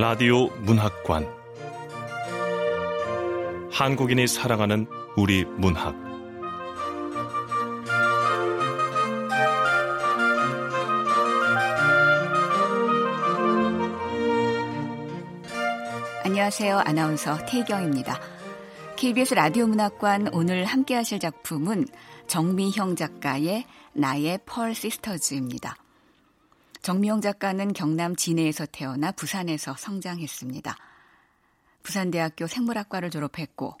라디오 0.00 0.46
문학관 0.60 1.28
한국인이 3.70 4.26
사랑하는 4.26 4.86
우리 5.14 5.44
문학 5.44 5.94
안녕하세요. 16.24 16.78
아나운서 16.78 17.36
태경입니다. 17.44 18.18
KBS 18.96 19.34
라디오 19.34 19.66
문학관 19.66 20.30
오늘 20.32 20.64
함께 20.64 20.94
하실 20.94 21.18
작품은 21.20 21.84
정미형 22.26 22.96
작가의 22.96 23.66
나의 23.92 24.38
펄 24.46 24.74
시스터즈입니다. 24.74 25.76
정미영 26.82 27.20
작가는 27.20 27.74
경남 27.74 28.16
진해에서 28.16 28.64
태어나 28.64 29.12
부산에서 29.12 29.76
성장했습니다. 29.76 30.76
부산대학교 31.82 32.46
생물학과를 32.46 33.10
졸업했고 33.10 33.76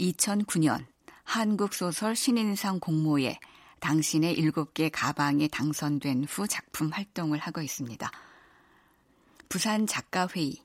2009년 0.00 0.84
한국소설 1.22 2.16
신인상 2.16 2.80
공모에 2.80 3.38
당신의 3.78 4.36
7개 4.36 4.90
가방에 4.92 5.46
당선된 5.48 6.24
후 6.24 6.48
작품 6.48 6.90
활동을 6.90 7.38
하고 7.38 7.60
있습니다. 7.62 8.10
부산 9.48 9.86
작가회의, 9.86 10.64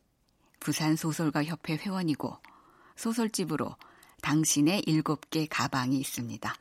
부산 0.59 0.95
소설가 0.95 1.43
협회 1.43 1.75
회원이고 1.75 2.37
소설집으로 2.95 3.75
당신의 4.21 4.81
7개 4.83 5.47
가방이 5.49 5.99
있습니다. 5.99 6.55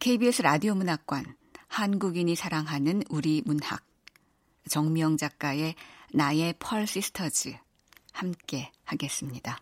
KBS 0.00 0.42
라디오 0.42 0.74
문학관 0.74 1.36
한국인이 1.74 2.36
사랑하는 2.36 3.02
우리 3.10 3.42
문학 3.44 3.84
정미영 4.70 5.16
작가의 5.16 5.74
나의 6.12 6.54
펄 6.60 6.86
시스터즈 6.86 7.52
함께 8.12 8.70
하겠습니다. 8.84 9.58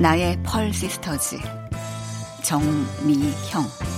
나의 0.00 0.40
펄 0.44 0.72
시스터즈 0.72 1.36
정미형 2.44 3.91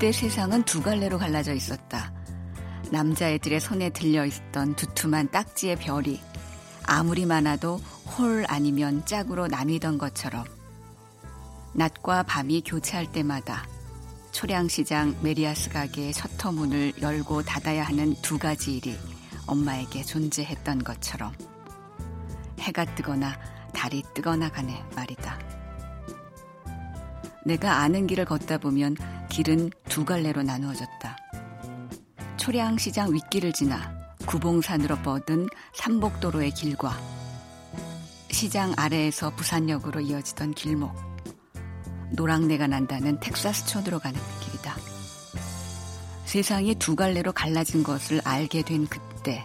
그때 0.00 0.12
세상은 0.12 0.62
두 0.62 0.80
갈래로 0.80 1.18
갈라져 1.18 1.52
있었다. 1.52 2.10
남자애들의 2.90 3.60
손에 3.60 3.90
들려 3.90 4.24
있던 4.24 4.74
두툼한 4.74 5.30
딱지의 5.30 5.76
별이 5.76 6.18
아무리 6.84 7.26
많아도 7.26 7.76
홀 8.06 8.46
아니면 8.48 9.04
짝으로 9.04 9.48
나뉘던 9.48 9.98
것처럼 9.98 10.46
낮과 11.74 12.22
밤이 12.22 12.62
교차할 12.62 13.12
때마다 13.12 13.68
초량시장 14.32 15.16
메리아스 15.20 15.68
가게의 15.68 16.14
셔터 16.14 16.52
문을 16.52 16.94
열고 17.02 17.42
닫아야 17.42 17.84
하는 17.84 18.14
두 18.22 18.38
가지 18.38 18.78
일이 18.78 18.98
엄마에게 19.46 20.02
존재했던 20.02 20.82
것처럼 20.82 21.34
해가 22.58 22.86
뜨거나 22.94 23.38
달이 23.74 24.02
뜨거나 24.14 24.48
간에 24.48 24.82
말이다. 24.96 25.59
내가 27.44 27.78
아는 27.78 28.06
길을 28.06 28.24
걷다 28.24 28.58
보면 28.58 28.96
길은 29.28 29.70
두 29.88 30.04
갈래로 30.04 30.42
나누어졌다. 30.42 31.16
초량시장 32.36 33.12
윗길을 33.12 33.52
지나 33.52 33.98
구봉산으로 34.26 34.96
뻗은 35.02 35.48
삼복도로의 35.74 36.52
길과 36.52 36.96
시장 38.30 38.72
아래에서 38.76 39.30
부산역으로 39.34 40.00
이어지던 40.00 40.54
길목, 40.54 40.94
노랑내가 42.12 42.66
난다는 42.66 43.18
텍사스촌으로 43.20 43.98
가는 43.98 44.18
길이다. 44.40 44.76
세상이 46.24 46.76
두 46.76 46.94
갈래로 46.94 47.32
갈라진 47.32 47.82
것을 47.82 48.20
알게 48.24 48.62
된 48.62 48.86
그때 48.86 49.42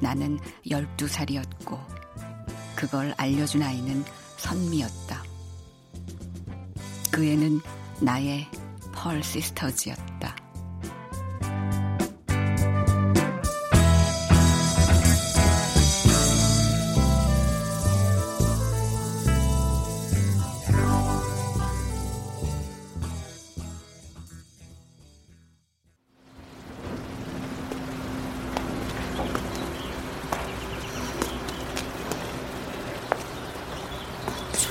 나는 0.00 0.38
12살이었고 0.66 1.78
그걸 2.76 3.14
알려준 3.16 3.62
아이는 3.62 4.04
선미였다. 4.36 5.33
그 7.14 7.24
애는 7.24 7.60
나의 8.00 8.48
펄 8.92 9.22
시스터즈였다. 9.22 10.34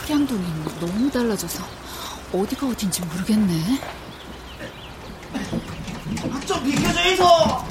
초량동이 0.05 0.43
너무 0.81 1.09
달라져서 1.09 1.82
어디가 2.33 2.67
어딘지 2.67 3.01
모르겠네. 3.01 3.79
좀 6.45 6.63
비켜줘 6.63 7.09
있어. 7.13 7.65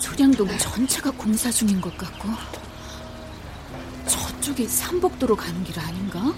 초량동 0.00 0.58
전체가 0.58 1.10
공사 1.12 1.50
중인 1.50 1.80
것 1.80 1.96
같고 1.96 2.28
저쪽이 4.06 4.66
삼복도로 4.66 5.36
가는 5.36 5.62
길 5.64 5.78
아닌가? 5.78 6.32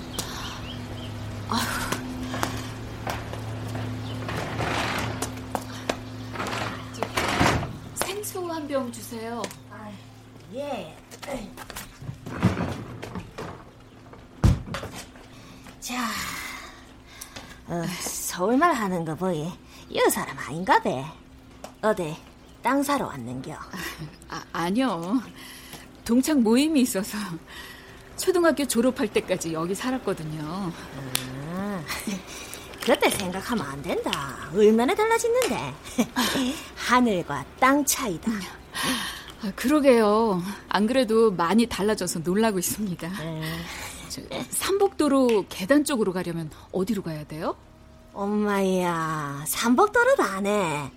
하는 18.87 19.05
거 19.05 19.17
보이. 19.17 19.51
이 19.89 20.01
사람 20.11 20.39
아닌가 20.39 20.81
배. 20.81 21.05
어디 21.83 22.17
땅 22.63 22.81
사러 22.85 23.07
왔는겨. 23.07 23.53
아, 24.31 24.45
아니요. 24.53 25.21
동창 26.05 26.41
모임이 26.45 26.83
있어서 26.83 27.19
초등학교 28.17 28.65
졸업할 28.65 29.09
때까지 29.09 29.53
여기 29.53 29.75
살았거든요. 29.75 30.73
아, 31.53 31.83
그때 32.81 33.11
생각하면 33.11 33.67
안 33.67 33.83
된다. 33.83 34.49
얼마나 34.55 34.95
달라졌는데. 34.95 35.75
하늘과 36.77 37.45
땅 37.59 37.85
차이다. 37.85 38.31
아, 39.43 39.53
그러게요. 39.57 40.41
안 40.69 40.87
그래도 40.87 41.33
많이 41.33 41.67
달라져서 41.67 42.21
놀라고 42.21 42.61
있습니다. 42.61 43.11
저, 44.09 44.23
삼복도로 44.51 45.47
계단 45.49 45.83
쪽으로 45.83 46.13
가려면 46.13 46.51
어디로 46.71 47.03
가야 47.03 47.25
돼요? 47.25 47.57
엄마야, 48.17 49.45
삼복도로도 49.47 50.23
안 50.23 50.47
해. 50.47 50.91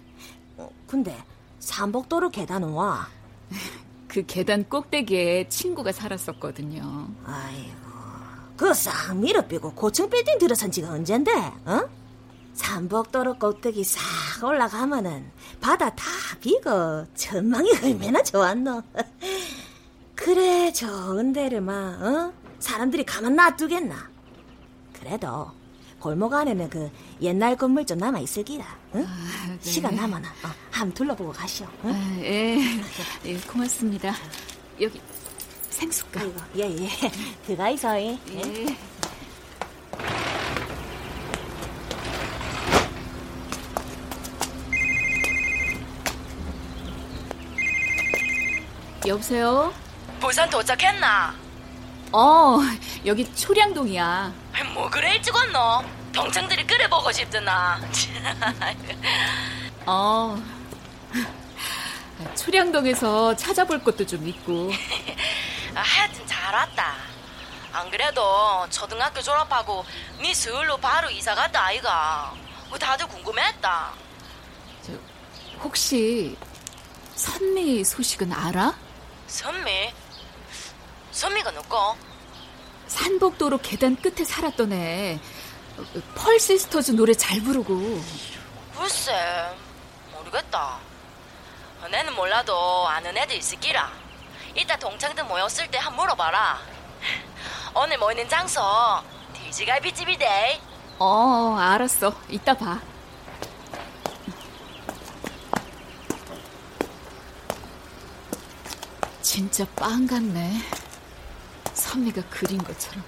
어, 0.56 0.70
근데 0.88 1.22
삼복도로 1.60 2.30
계단은 2.30 2.70
와. 2.70 3.10
그 4.08 4.26
계단 4.26 4.64
꼭대기에 4.64 5.50
친구가 5.50 5.92
살았었거든요. 5.92 7.10
아이고, 7.26 7.90
그싹 8.56 9.18
밀어삐고 9.18 9.74
고층 9.74 10.10
빌딩 10.10 10.38
들어선 10.38 10.72
지가 10.72 10.92
언젠데, 10.92 11.32
어? 11.66 11.90
삼복도로 12.54 13.36
꼭대기 13.38 13.84
싹 13.84 14.02
올라가면은 14.42 15.30
바다 15.60 15.90
다 15.90 16.06
비고 16.40 17.06
전망이 17.16 17.70
얼마나 17.84 18.24
좋았노. 18.24 18.82
그래 20.16 20.72
좋은 20.72 21.34
데를 21.34 21.62
막 21.62 22.02
어? 22.02 22.34
사람들이 22.60 23.04
가만 23.06 23.36
놔두겠나. 23.36 24.10
그래도 24.94 25.52
골목 26.00 26.34
안에는 26.34 26.70
그 26.70 26.90
옛날 27.22 27.56
건물 27.56 27.86
좀 27.86 27.98
남아 27.98 28.20
있을 28.20 28.44
기라. 28.44 28.66
응? 28.96 29.06
아, 29.08 29.48
네. 29.48 29.58
시간 29.62 29.96
남아나. 29.96 30.30
어, 30.30 30.50
한번 30.72 30.94
둘러보고 30.94 31.32
가시오. 31.32 31.68
응? 31.86 31.92
아, 31.92 32.18
예. 32.22 32.58
예, 33.26 33.38
고맙습니다. 33.40 34.14
여기 34.80 35.02
생수가. 35.70 36.22
아이고, 36.22 36.36
예, 36.58 36.62
예. 36.84 36.90
들어가 37.46 37.70
있어. 37.70 38.00
예. 38.00 38.18
예. 38.32 38.78
여보세요? 49.08 49.74
부산 50.20 50.50
도착했나? 50.50 51.49
어, 52.12 52.58
여기 53.06 53.32
초량동이야. 53.36 54.34
뭐 54.74 54.90
그래 54.90 55.16
일찍 55.16 55.34
왔노? 55.36 55.84
동창들이 56.14 56.66
그래 56.66 56.90
보고 56.90 57.12
싶드나. 57.12 57.80
어. 59.86 60.38
초량동에서 62.36 63.36
찾아볼 63.36 63.84
것도 63.84 64.06
좀 64.06 64.28
있고. 64.28 64.72
아, 65.76 65.82
하여튼 65.82 66.26
잘 66.26 66.54
왔다. 66.54 66.96
안 67.72 67.90
그래도 67.92 68.68
초등학교 68.72 69.22
졸업하고 69.22 69.86
니 70.20 70.34
서울로 70.34 70.78
바로 70.78 71.10
이사 71.12 71.36
갔다 71.36 71.66
아이가. 71.66 72.34
뭐 72.70 72.78
다들 72.78 73.08
궁금했다. 73.08 73.92
저, 74.82 74.92
혹시 75.62 76.36
선미 77.16 77.84
소식은 77.84 78.34
알아? 78.34 78.74
선미? 79.28 79.94
선미가 81.20 81.52
누구? 81.52 81.76
산복도로 82.88 83.58
계단 83.58 83.98
끝에 83.98 84.24
살았던 84.24 84.72
애. 84.72 85.20
펄 86.16 86.40
시스터즈 86.40 86.92
노래 86.92 87.14
잘 87.14 87.42
부르고. 87.42 88.02
글쎄, 88.78 89.12
모르겠다. 90.14 90.78
내는 91.92 92.16
몰라도 92.16 92.88
아는 92.88 93.18
애들 93.18 93.36
있을기라. 93.36 93.92
이따 94.56 94.78
동창들 94.78 95.26
모였을 95.26 95.70
때 95.70 95.78
한 95.78 95.94
물어봐라. 95.94 96.58
오늘 97.76 97.98
모이는 97.98 98.30
장소 98.30 98.62
돼지갈비집이대. 99.34 100.62
어, 101.00 101.58
알았어. 101.60 102.14
이따 102.30 102.54
봐. 102.54 102.80
진짜 109.22 109.66
빵 109.76 110.08
같네. 110.08 110.54
선미가 111.90 112.22
그린 112.30 112.60
것처럼 112.60 113.04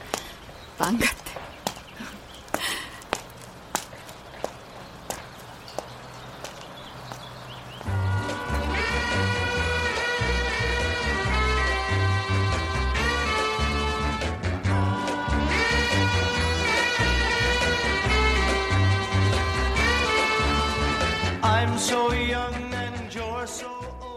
빵 0.75 0.97
같아. 0.97 1.21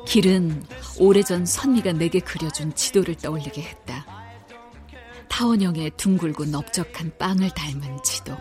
길은 0.06 0.64
오래전 1.00 1.44
선미가 1.44 1.92
내게 1.94 2.20
그려준 2.20 2.72
지도를 2.74 3.16
떠올리게 3.16 3.60
했다. 3.60 4.03
타원형의 5.34 5.90
둥글고 5.96 6.44
넓적한 6.44 7.18
빵을 7.18 7.50
닮은 7.50 8.04
지도. 8.04 8.36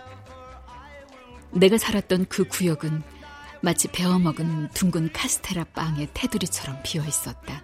내가 1.50 1.80
살았던 1.80 2.28
그 2.30 2.44
구역은 2.44 3.02
마치 3.62 3.88
베어먹은 3.88 4.70
둥근 4.76 5.12
카스테라 5.12 5.64
빵의 5.74 6.10
테두리처럼 6.14 6.82
비어 6.84 7.04
있었다. 7.04 7.64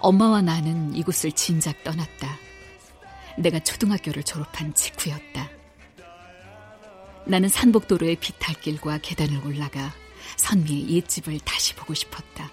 엄마와 0.00 0.42
나는 0.42 0.94
이곳을 0.94 1.32
진작 1.32 1.82
떠났다. 1.84 2.36
내가 3.38 3.60
초등학교를 3.60 4.24
졸업한 4.24 4.74
직후였다. 4.74 5.48
나는 7.24 7.48
산복도로의 7.48 8.16
비탈길과 8.16 8.98
계단을 8.98 9.46
올라가 9.46 9.94
선미의 10.36 10.90
옛집을 10.96 11.40
다시 11.40 11.74
보고 11.74 11.94
싶었다. 11.94 12.50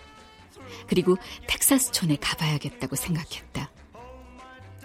그리고 0.87 1.17
텍사스촌에 1.47 2.15
가봐야겠다고 2.15 2.95
생각했다. 2.95 3.74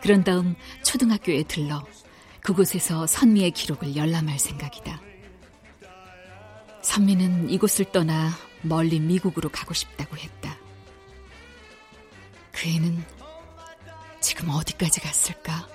그런 0.02 0.25
다음 0.25 0.55
초등학교에 0.82 1.43
들러 1.44 1.85
그곳에서 2.41 3.06
선미의 3.06 3.50
기록을 3.52 3.97
열람할 3.97 4.38
생각이다. 4.38 5.00
선미는 6.82 7.50
이곳을 7.50 7.93
떠나 7.93 8.31
멀리 8.62 8.99
미국으로 9.00 9.50
가고 9.50 9.75
싶다고 9.75 10.17
했다. 10.17 10.56
그 12.52 12.69
애는 12.69 13.05
지금 14.20 14.50
어디까지 14.50 15.00
갔을까? 15.00 15.69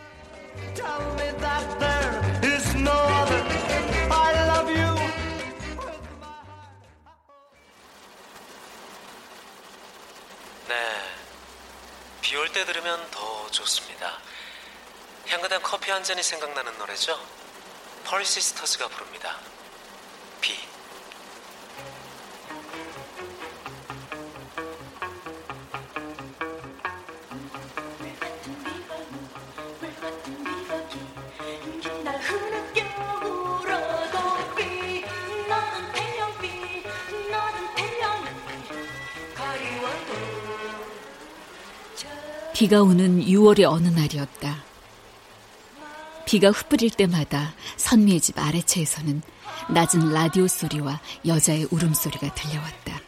때 12.51 12.65
들으면 12.65 13.11
더 13.11 13.51
좋습니다. 13.51 14.17
향긋한 15.27 15.61
커피 15.61 15.91
한 15.91 16.03
잔이 16.03 16.23
생각나는 16.23 16.75
노래죠? 16.79 17.19
펄 18.05 18.25
시스터즈가 18.25 18.87
부릅니다. 18.87 19.37
비. 20.41 20.74
비가 42.65 42.81
오는 42.81 43.23
6월의 43.23 43.71
어느 43.71 43.89
날이었다. 43.89 44.63
비가 46.25 46.49
흩뿌릴 46.49 46.89
때마다 46.89 47.53
선미의 47.77 48.19
집 48.19 48.39
아래채에서는 48.39 49.21
낮은 49.69 50.11
라디오 50.11 50.47
소리와 50.47 50.99
여자의 51.27 51.67
울음소리가 51.69 52.33
들려왔다. 52.33 53.01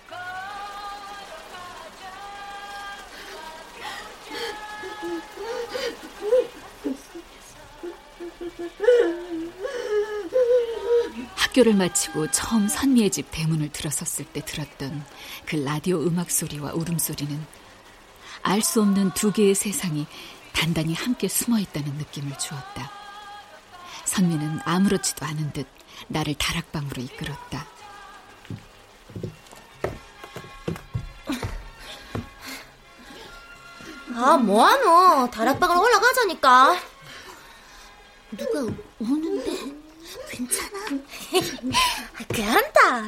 학교를 11.33 11.73
마치고 11.73 12.29
처음 12.29 12.67
선미의 12.67 13.09
집 13.09 13.31
대문을 13.31 13.71
들어섰을 13.71 14.25
때 14.25 14.45
들었던 14.45 15.03
그 15.47 15.55
라디오 15.55 15.97
음악 16.03 16.29
소리와 16.29 16.73
울음소리는 16.73 17.66
알 18.47 18.61
수 18.61 18.81
없는 18.81 19.11
두 19.11 19.33
개의 19.33 19.53
세상이 19.55 20.07
단단히 20.53 20.93
함께 20.93 21.27
숨어 21.27 21.59
있다는 21.59 21.95
느낌을 21.95 22.37
주었다. 22.37 22.89
선미는 24.05 24.61
아무렇지도 24.63 25.25
않은 25.25 25.51
듯 25.51 25.67
나를 26.07 26.33
다락방으로 26.35 27.01
이끌었다. 27.01 27.65
아, 34.15 34.37
뭐하노? 34.37 35.29
다락방으로 35.29 35.81
올라가자니까. 35.81 36.79
누가 38.31 38.73
오는데? 38.99 39.73
괜찮아? 40.31 40.85
그런다. 42.29 43.03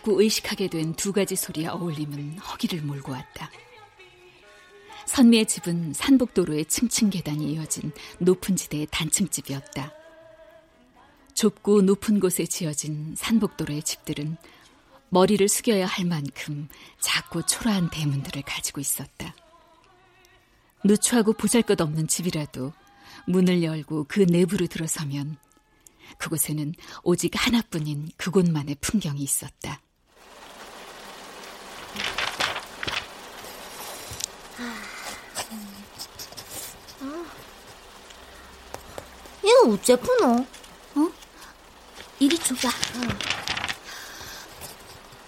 자꾸 0.00 0.22
의식하게 0.22 0.68
된 0.68 0.94
두 0.94 1.12
가지 1.12 1.36
소리의 1.36 1.68
어울림은 1.68 2.38
허기를 2.38 2.80
몰고 2.80 3.12
왔다. 3.12 3.50
선미의 5.04 5.44
집은 5.44 5.92
산복도로의 5.92 6.64
층층 6.64 7.10
계단이 7.10 7.52
이어진 7.52 7.92
높은 8.18 8.56
지대의 8.56 8.86
단층집이었다. 8.90 9.92
좁고 11.34 11.82
높은 11.82 12.18
곳에 12.18 12.46
지어진 12.46 13.14
산복도로의 13.14 13.82
집들은 13.82 14.38
머리를 15.10 15.46
숙여야 15.46 15.84
할 15.84 16.06
만큼 16.06 16.68
작고 17.00 17.44
초라한 17.44 17.90
대문들을 17.90 18.40
가지고 18.40 18.80
있었다. 18.80 19.34
누추하고 20.82 21.34
보잘것없는 21.34 22.08
집이라도 22.08 22.72
문을 23.26 23.62
열고 23.62 24.06
그 24.08 24.20
내부로 24.20 24.66
들어서면 24.66 25.36
그곳에는 26.16 26.72
오직 27.02 27.32
하나뿐인 27.34 28.08
그곳만의 28.16 28.76
풍경이 28.80 29.20
있었다. 29.20 29.82
푸노? 39.64 40.46
어? 40.94 41.10
이리 42.18 42.38
줘봐. 42.38 42.68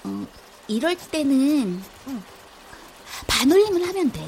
어, 0.05 0.27
이럴 0.69 0.97
때는 0.97 1.83
응. 2.09 2.23
반올림을 3.27 3.87
하면 3.89 4.11
돼. 4.11 4.27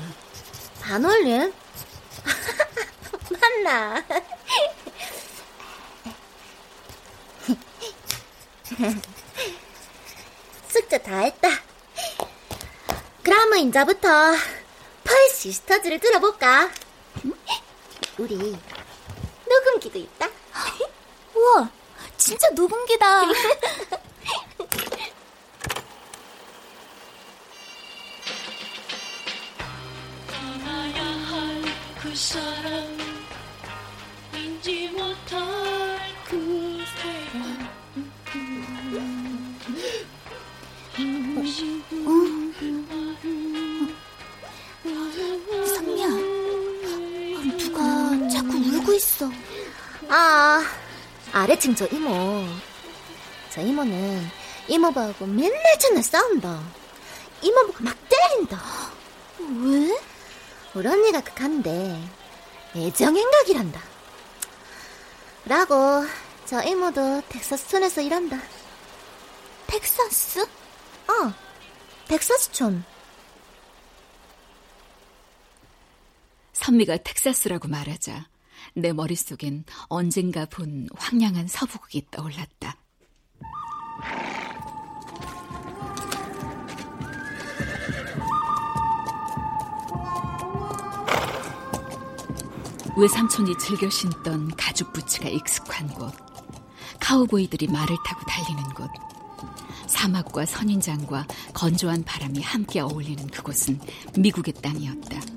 반올림? 0.80 1.52
맞나? 3.40 4.04
숙제 10.68 10.98
다 10.98 11.18
했다. 11.20 11.48
그러면 13.22 13.60
이제부터 13.60 14.34
펄 15.04 15.30
시스터즈를 15.30 15.98
들어볼까? 15.98 16.70
우리 18.18 18.54
녹음기도 19.64 19.98
있다. 19.98 20.28
우와, 21.34 21.70
진짜 22.18 22.48
녹음기다. 22.50 23.24
그그 48.84 48.96
있어. 48.96 49.30
아, 50.08 50.62
아래층 51.32 51.74
저 51.74 51.86
이모. 51.86 52.46
저 53.50 53.60
이모는 53.60 54.26
이모하고 54.68 55.26
맨날 55.26 55.78
전날 55.78 56.02
싸운다. 56.02 56.62
이모 57.42 57.66
보고 57.66 57.84
막 57.84 57.96
때린다. 58.08 58.60
왜? 59.38 59.98
우리 60.74 60.88
언니가 60.88 61.20
극한데 61.20 62.00
애정행각이란다. 62.74 63.80
라고 65.46 66.04
저 66.46 66.62
이모도 66.62 67.22
텍사스촌에서 67.28 68.00
일한다. 68.00 68.38
텍사스? 69.66 70.40
어, 70.40 71.32
텍사스촌. 72.08 72.84
선미가 76.52 76.98
텍사스라고 76.98 77.68
말하자 77.68 78.26
내 78.74 78.92
머릿속엔 78.92 79.64
언젠가 79.88 80.46
본 80.46 80.88
황량한 80.96 81.46
서부극이 81.46 82.06
떠올랐다. 82.10 82.76
외삼촌이 92.96 93.58
즐겨 93.58 93.90
신던 93.90 94.48
가죽 94.56 94.92
부츠가 94.92 95.28
익숙한 95.28 95.88
곳, 95.88 96.12
카우보이들이 97.00 97.66
말을 97.68 97.96
타고 98.04 98.24
달리는 98.26 98.62
곳, 98.74 98.88
사막과 99.88 100.46
선인장과 100.46 101.26
건조한 101.54 102.04
바람이 102.04 102.40
함께 102.40 102.80
어울리는 102.80 103.26
그곳은 103.28 103.80
미국의 104.16 104.54
땅이었다. 104.54 105.33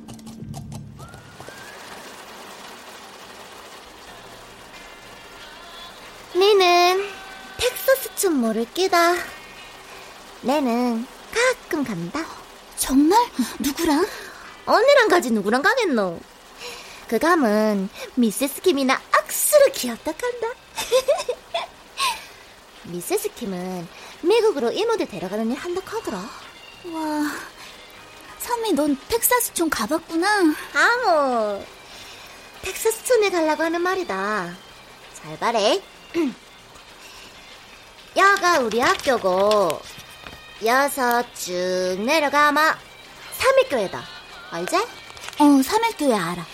니는 6.38 7.04
텍사스촌 7.58 8.34
모를 8.36 8.66
끼다. 8.72 9.16
내는 10.42 11.08
가끔 11.34 11.84
간다. 11.84 12.24
정말? 12.78 13.20
누구랑? 13.58 14.06
언니랑 14.68 15.08
가지 15.08 15.32
누구랑 15.32 15.64
가겠노? 15.64 16.20
그 17.08 17.18
감은 17.18 17.90
미세스 18.16 18.62
킴이나 18.62 19.02
악수로 19.12 19.72
귀엽다 19.74 20.12
한다. 20.12 20.48
미세스 22.84 23.30
킴은 23.34 23.88
미국으로 24.22 24.72
이모들 24.72 25.08
데려가는 25.08 25.52
일 25.52 25.58
한다 25.58 25.82
하더라. 25.86 26.18
와, 26.18 27.32
선미 28.40 28.74
넌 28.74 28.96
텍사스촌 29.08 29.70
가봤구나. 29.72 30.54
아모, 30.74 31.66
텍사스 32.62 33.06
촌에 33.06 33.32
가려고 33.32 33.64
하는 33.64 33.82
말이다. 33.82 34.56
잘 35.16 35.40
봐래. 35.40 35.82
여가 38.18 38.60
우리 38.60 38.80
학교고 38.80 39.82
여서 40.66 41.24
쭉 41.34 41.98
내려가마 42.00 42.78
삼일교회다. 43.34 44.04
알지? 44.52 44.76
어, 44.76 45.62
삼일교회 45.64 46.16
알아. 46.16 46.46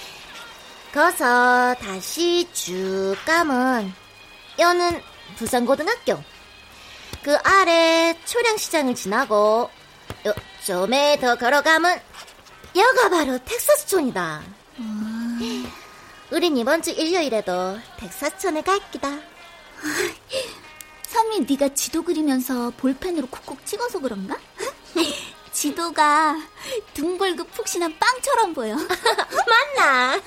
거서 0.94 1.76
다시 1.80 2.48
쭉 2.54 3.16
가면 3.26 3.94
여는 4.60 5.02
부산고등학교. 5.38 6.22
그 7.24 7.36
아래 7.44 8.16
초량시장을 8.26 8.96
지나고 8.96 9.70
요 10.28 10.34
좀에 10.66 11.18
더 11.20 11.36
걸어가면 11.36 12.02
여가 12.76 13.10
바로 13.10 13.38
텍사스촌이다. 13.46 14.42
우린 16.32 16.58
이번 16.58 16.82
주 16.82 16.92
일요일에도 16.92 17.80
텍사스촌에 17.98 18.62
갈 18.62 18.80
기다. 18.92 19.20
선미 21.08 21.42
네가 21.42 21.74
지도 21.74 22.04
그리면서 22.04 22.72
볼펜으로 22.78 23.28
콕콕 23.28 23.66
찍어서 23.66 24.00
그런가? 24.00 24.38
지도가 25.52 26.36
둥글고 26.94 27.44
푹신한 27.46 27.98
빵처럼 28.00 28.54
보여. 28.54 28.76
맞나? 29.78 30.20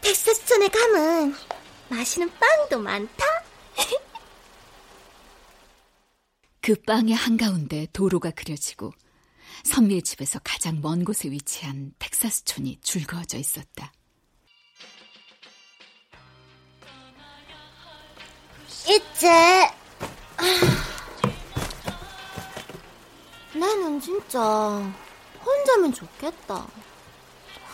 텍사스촌에 0.00 0.68
가면 0.68 1.36
맛있는 1.88 2.30
빵도 2.38 2.78
많다. 2.78 3.24
그 6.60 6.74
빵의 6.86 7.14
한가운데 7.14 7.86
도로가 7.92 8.30
그려지고 8.30 8.92
선미의 9.64 10.02
집에서 10.02 10.38
가장 10.42 10.80
먼 10.80 11.04
곳에 11.04 11.30
위치한 11.30 11.92
텍사스촌이 11.98 12.80
줄 12.82 13.06
그어져 13.06 13.36
있었다. 13.38 13.92
이제 18.86 19.70
나는 23.54 24.00
진짜 24.00 24.40
혼자면 25.44 25.92
좋겠다. 25.92 26.66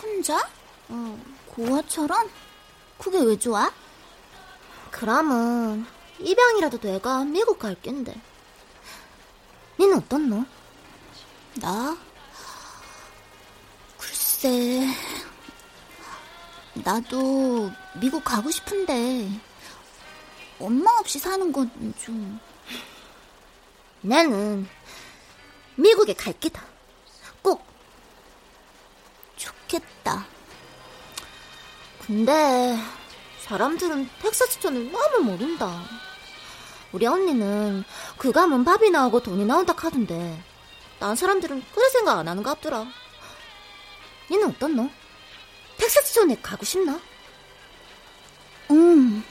혼자? 0.01 0.47
응. 0.89 1.35
고아처럼? 1.47 2.29
그게 2.97 3.19
왜 3.19 3.37
좋아? 3.37 3.71
그러면 4.89 5.85
입양이라도 6.19 6.79
돼가 6.79 7.23
미국 7.25 7.59
갈 7.59 7.75
낀데. 7.81 8.19
니는 9.79 9.97
어떻노? 9.97 10.45
나? 11.55 11.97
글쎄, 13.97 14.87
나도 16.73 17.71
미국 17.99 18.23
가고 18.23 18.49
싶은데 18.49 19.29
엄마 20.61 20.91
없이 20.99 21.19
사는 21.19 21.51
건 21.51 21.69
좀... 22.03 22.39
나는 24.01 24.67
미국에 25.75 26.13
갈 26.13 26.33
기다. 26.39 26.63
꼭. 27.41 27.63
좋겠다. 29.37 30.25
근데 32.05 32.77
사람들은 33.41 34.09
텍사스촌을 34.21 34.91
너무 34.91 35.19
모른다. 35.31 35.83
우리 36.91 37.05
언니는 37.05 37.83
그 38.17 38.31
가면 38.31 38.65
밥이 38.65 38.89
나오고 38.89 39.21
돈이 39.21 39.45
나온다 39.45 39.73
카던데 39.73 40.43
난 40.99 41.15
사람들은 41.15 41.63
그래 41.73 41.89
생각 41.89 42.19
안 42.19 42.27
하는 42.27 42.43
것 42.43 42.55
같더라. 42.55 42.85
니는 44.29 44.49
어떻노? 44.49 44.89
텍사스촌에 45.77 46.37
가고 46.41 46.65
싶나? 46.65 46.99
응. 48.71 49.23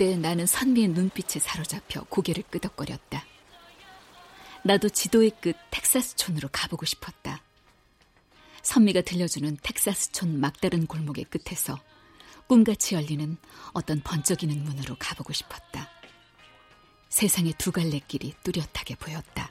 그때 0.00 0.16
나는 0.16 0.46
선미의 0.46 0.88
눈빛에 0.88 1.40
사로잡혀 1.40 2.00
고개를 2.04 2.44
끄덕거렸다. 2.44 3.22
나도 4.64 4.88
지도의 4.88 5.30
끝 5.42 5.54
텍사스촌으로 5.70 6.48
가보고 6.50 6.86
싶었다. 6.86 7.42
선미가 8.62 9.02
들려주는 9.02 9.58
텍사스촌 9.62 10.40
막다른 10.40 10.86
골목의 10.86 11.24
끝에서 11.24 11.78
꿈같이 12.46 12.94
열리는 12.94 13.36
어떤 13.74 14.00
번쩍이는 14.00 14.64
문으로 14.64 14.96
가보고 14.98 15.34
싶었다. 15.34 15.90
세상의 17.10 17.52
두 17.58 17.70
갈래 17.70 18.00
길이 18.08 18.32
뚜렷하게 18.42 18.94
보였다. 18.94 19.50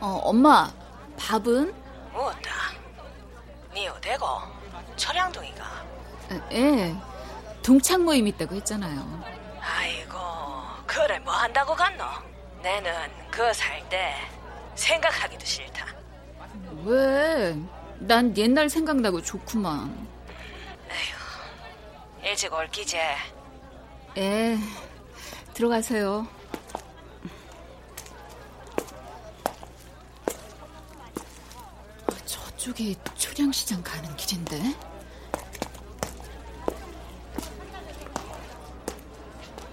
어, 0.00 0.20
엄마, 0.24 0.70
밥은? 1.18 1.74
뭐다? 2.12 2.50
니 3.74 3.86
어디고? 3.88 4.26
철양동이가. 4.96 5.64
예, 6.52 6.94
동창 7.62 8.04
모임 8.04 8.26
있다고 8.26 8.54
했잖아요. 8.56 9.22
아이고, 9.60 10.18
그래 10.86 11.18
뭐 11.20 11.32
한다고 11.34 11.74
갔노? 11.74 12.04
내는 12.62 12.92
그 13.30 13.42
살 13.52 13.80
때 13.88 14.14
생각하기도 14.74 15.44
싫다. 15.44 15.86
왜? 16.84 17.56
난 17.98 18.34
옛날 18.36 18.68
생각나고 18.70 19.20
좋구만. 19.22 20.08
일찍 22.22 22.52
올 22.52 22.68
기제. 22.68 23.16
예, 24.18 24.58
들어가세요. 25.54 26.26
아, 32.06 32.12
저쪽이 32.70 32.96
초량시장 33.16 33.82
가는 33.82 34.14
길인데? 34.16 34.74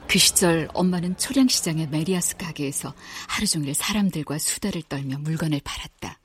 그 0.07 0.17
시절 0.17 0.67
엄마는 0.73 1.17
초량시장의 1.17 1.87
메리아스 1.89 2.37
가게에서 2.37 2.93
하루 3.27 3.45
종일 3.45 3.75
사람들과 3.75 4.37
수다를 4.39 4.81
떨며 4.83 5.17
물건을 5.19 5.61
팔았다. 5.63 6.17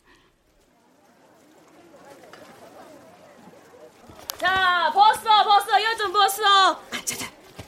자, 4.38 4.91
벗어, 4.95 5.45
벗어, 5.45 5.83
요즘 5.83 6.12
벗어. 6.12 6.73
아, 6.73 7.05
자자. 7.05 7.26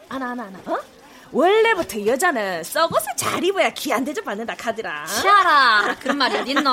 하나, 0.08 0.30
하나, 0.30 0.44
하나. 0.44 0.58
어? 0.66 0.80
원래부터 1.34 2.06
여자는 2.06 2.62
썩옷을 2.62 3.16
잘 3.16 3.42
입어야 3.42 3.68
귀한 3.70 4.04
대접 4.04 4.24
받는다 4.24 4.54
카드라. 4.54 5.04
치아라 5.06 5.96
그런 5.98 6.16
말이 6.16 6.36
어딨노 6.38 6.72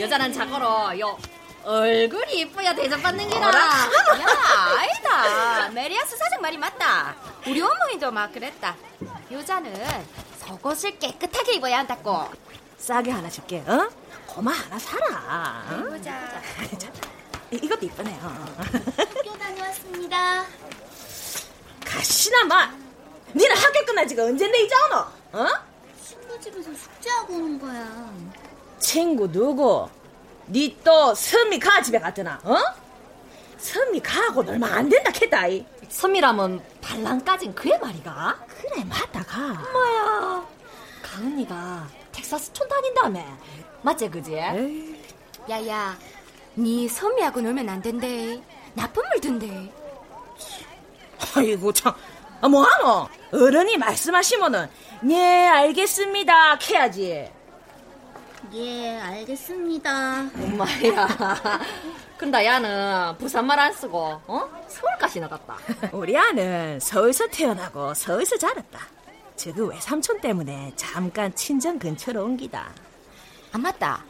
여자는 0.00 0.32
자고로 0.32 0.98
요 0.98 1.18
얼굴이 1.66 2.40
이뻐야 2.42 2.74
대접받는 2.74 3.28
기라 3.28 3.48
야 3.48 3.90
아니다 4.78 5.68
메리아스 5.70 6.16
사장 6.16 6.40
말이 6.40 6.56
맞다 6.56 7.16
우리 7.44 7.60
어머니도 7.60 8.12
막 8.12 8.32
그랬다 8.32 8.76
여자는 9.32 9.74
속옷을 10.38 10.96
깨끗하게 11.00 11.54
입어야 11.54 11.78
한다고 11.80 12.28
싸게 12.78 13.10
하나 13.10 13.28
줄게, 13.28 13.64
어? 13.66 13.88
고마 14.26 14.52
하나 14.52 14.78
사라. 14.78 15.64
어? 15.70 15.82
보자 15.90 16.40
이것도 17.50 17.86
이쁘네요. 17.86 18.18
학교 18.96 19.38
다녀왔습니다. 19.38 20.44
가시나 21.84 22.44
마. 22.44 22.70
니는 23.34 23.56
학교 23.56 23.84
끝난 23.86 24.06
지가 24.06 24.24
언젠데 24.24 24.58
이제 24.62 24.74
오노? 24.84 25.42
어? 25.42 25.48
친구 26.04 26.38
집에서 26.38 26.70
숙제하고 26.74 27.32
오는 27.34 27.58
거야. 27.58 28.12
친구 28.78 29.32
누구? 29.32 29.88
니또 30.48 31.14
선미 31.14 31.58
가 31.58 31.80
집에 31.82 31.98
갔더나? 31.98 32.38
어? 32.44 32.56
선미 33.58 34.00
가고 34.00 34.44
얼마 34.46 34.68
안 34.74 34.88
된다 34.88 35.10
했다 35.20 35.46
이. 35.48 35.64
섬이라면 35.88 36.62
반란까진 36.80 37.54
그의 37.54 37.78
말이가 37.80 38.36
그래 38.48 38.84
맞다 38.84 39.22
가. 39.24 39.38
엄마야 39.52 40.46
가은이가 41.02 41.88
텍사스 42.12 42.52
촌 42.52 42.68
다닌다며 42.68 43.24
맞지 43.82 44.10
그지? 44.10 44.34
에이, 44.34 45.00
야야, 45.48 45.96
네 46.54 46.88
선미하고 46.88 47.40
놀면 47.40 47.68
안 47.68 47.80
된대. 47.82 48.40
나쁜 48.74 49.02
물 49.10 49.20
든대. 49.20 49.72
아이고 51.34 51.72
참. 51.72 51.94
아, 52.40 52.48
뭐하노? 52.48 53.08
어른이 53.32 53.76
말씀하시면은 53.78 54.68
네 55.02 55.46
알겠습니다 55.48 56.56
해야지. 56.56 57.30
예, 58.56 58.96
알겠습니다. 58.98 60.30
엄마야 60.34 61.06
근데 62.16 62.46
야는 62.46 63.18
부산말 63.18 63.58
안 63.58 63.72
쓰고 63.72 63.98
어? 64.26 64.48
서울까지 64.66 65.20
나갔다 65.20 65.58
우리 65.92 66.16
아는 66.16 66.80
서울서 66.80 67.26
태어나고 67.28 67.92
서울서 67.92 68.36
자랐다. 68.38 68.80
저그 69.36 69.66
외삼촌 69.66 70.20
때문에 70.22 70.72
잠깐 70.76 71.34
친정 71.34 71.78
근처로 71.78 72.24
옮기다. 72.24 72.70
아, 73.52 73.58
맞다. 73.58 74.02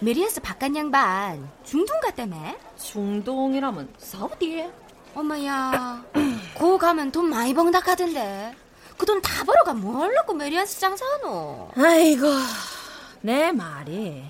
메리아스 0.00 0.40
바깥 0.42 0.74
양반 0.76 1.48
중동 1.64 1.98
갔다며? 2.00 2.36
중동이라면 2.78 3.88
사우디 3.96 4.68
어머야, 5.14 6.04
고 6.54 6.76
가면 6.76 7.10
돈 7.12 7.30
많이 7.30 7.54
번다 7.54 7.80
카던데. 7.80 8.54
그 8.98 9.06
돈 9.06 9.20
다 9.22 9.42
벌어가 9.44 9.72
뭘 9.72 10.12
넣고 10.14 10.34
메리아스 10.34 10.78
장사하노? 10.80 11.70
아이고 11.76 12.26
내 13.24 13.50
말이 13.52 14.22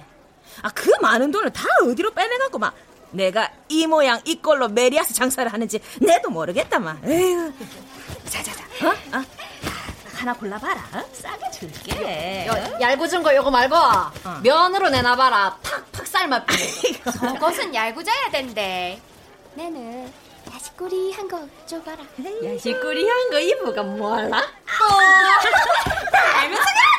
아 0.62 0.70
그 0.72 0.88
많은 1.02 1.33
돈을 1.33 1.52
다 1.52 1.64
어디로 1.83 2.12
빼내갖고 2.12 2.61
막 2.61 2.72
내가 3.11 3.50
이 3.68 3.88
모양 3.88 4.20
이 4.24 4.40
꼴로 4.40 4.68
메리아스 4.68 5.12
장사를 5.12 5.52
하는지 5.52 5.80
내도 6.00 6.30
모르겠다만 6.30 7.00
에휴 7.04 7.52
자자자 8.28 8.62
어? 8.85 8.88
어? 9.18 9.24
하나 10.14 10.33
골라봐라 10.33 10.80
어? 10.94 11.04
싸게 11.12 11.50
줄게 11.50 12.46
야, 12.46 12.80
얇아진 12.80 13.24
거 13.24 13.35
요거 13.35 13.50
말고 13.50 13.74
면으로 14.44 14.90
내놔봐라 14.90 15.59
팍팍 15.61 16.07
삶아 16.07 16.44
저것은 17.18 17.74
얄궂어야 17.74 18.30
된대. 18.30 19.00
내는 19.54 20.12
야식거리한 20.52 21.26
거 21.28 21.48
줘봐라. 21.66 21.98
야식거리한 22.44 23.30
거 23.30 23.40
이브가 23.40 23.83
몰라? 23.83 24.40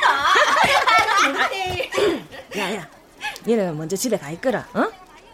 야야 2.56 2.88
얘는 3.48 3.76
먼저 3.76 3.96
집에 3.96 4.16
가 4.18 4.30
있거라 4.32 4.66
어? 4.74 4.90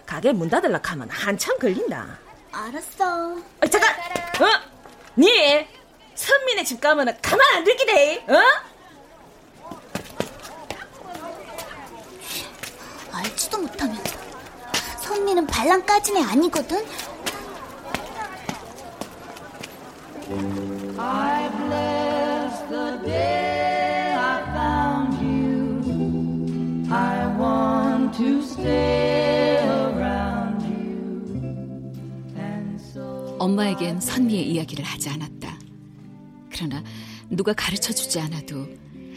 가게 0.07 0.33
문 0.33 0.49
닫으려 0.51 0.81
하면 0.83 1.09
한참 1.11 1.59
걸린다 1.59 2.18
알았어. 2.53 3.33
어, 3.35 3.66
잠깐 3.71 3.95
어? 4.40 4.61
니 5.16 5.66
선민의 6.14 6.64
집 6.66 6.81
가면은 6.81 7.16
가만 7.23 7.40
안 7.57 7.64
들기대 7.64 8.25
어? 8.29 8.42
알지도 13.12 13.59
못하면서. 13.59 14.18
선미는 15.01 15.47
반란까지는 15.47 16.23
아니거든. 16.25 16.85
엄마에겐 33.38 34.00
선미의 34.00 34.48
이야기를 34.50 34.85
하지 34.85 35.09
않았다. 35.11 35.59
그러나 36.50 36.83
누가 37.28 37.52
가르쳐 37.52 37.92
주지 37.92 38.20
않아도 38.20 38.68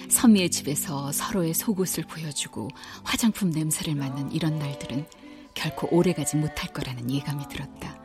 선미의 0.10 0.50
집에서 0.50 1.12
서로의 1.12 1.54
속옷을 1.54 2.06
보여주고 2.06 2.70
화장품 3.04 3.52
냄새를 3.52 3.96
맡는 3.96 4.32
이런 4.32 4.58
날들은 4.58 5.06
결코 5.54 5.88
오래가지 5.96 6.38
못할 6.38 6.74
거라는 6.74 7.12
예감이 7.12 7.48
들었다. 7.50 8.00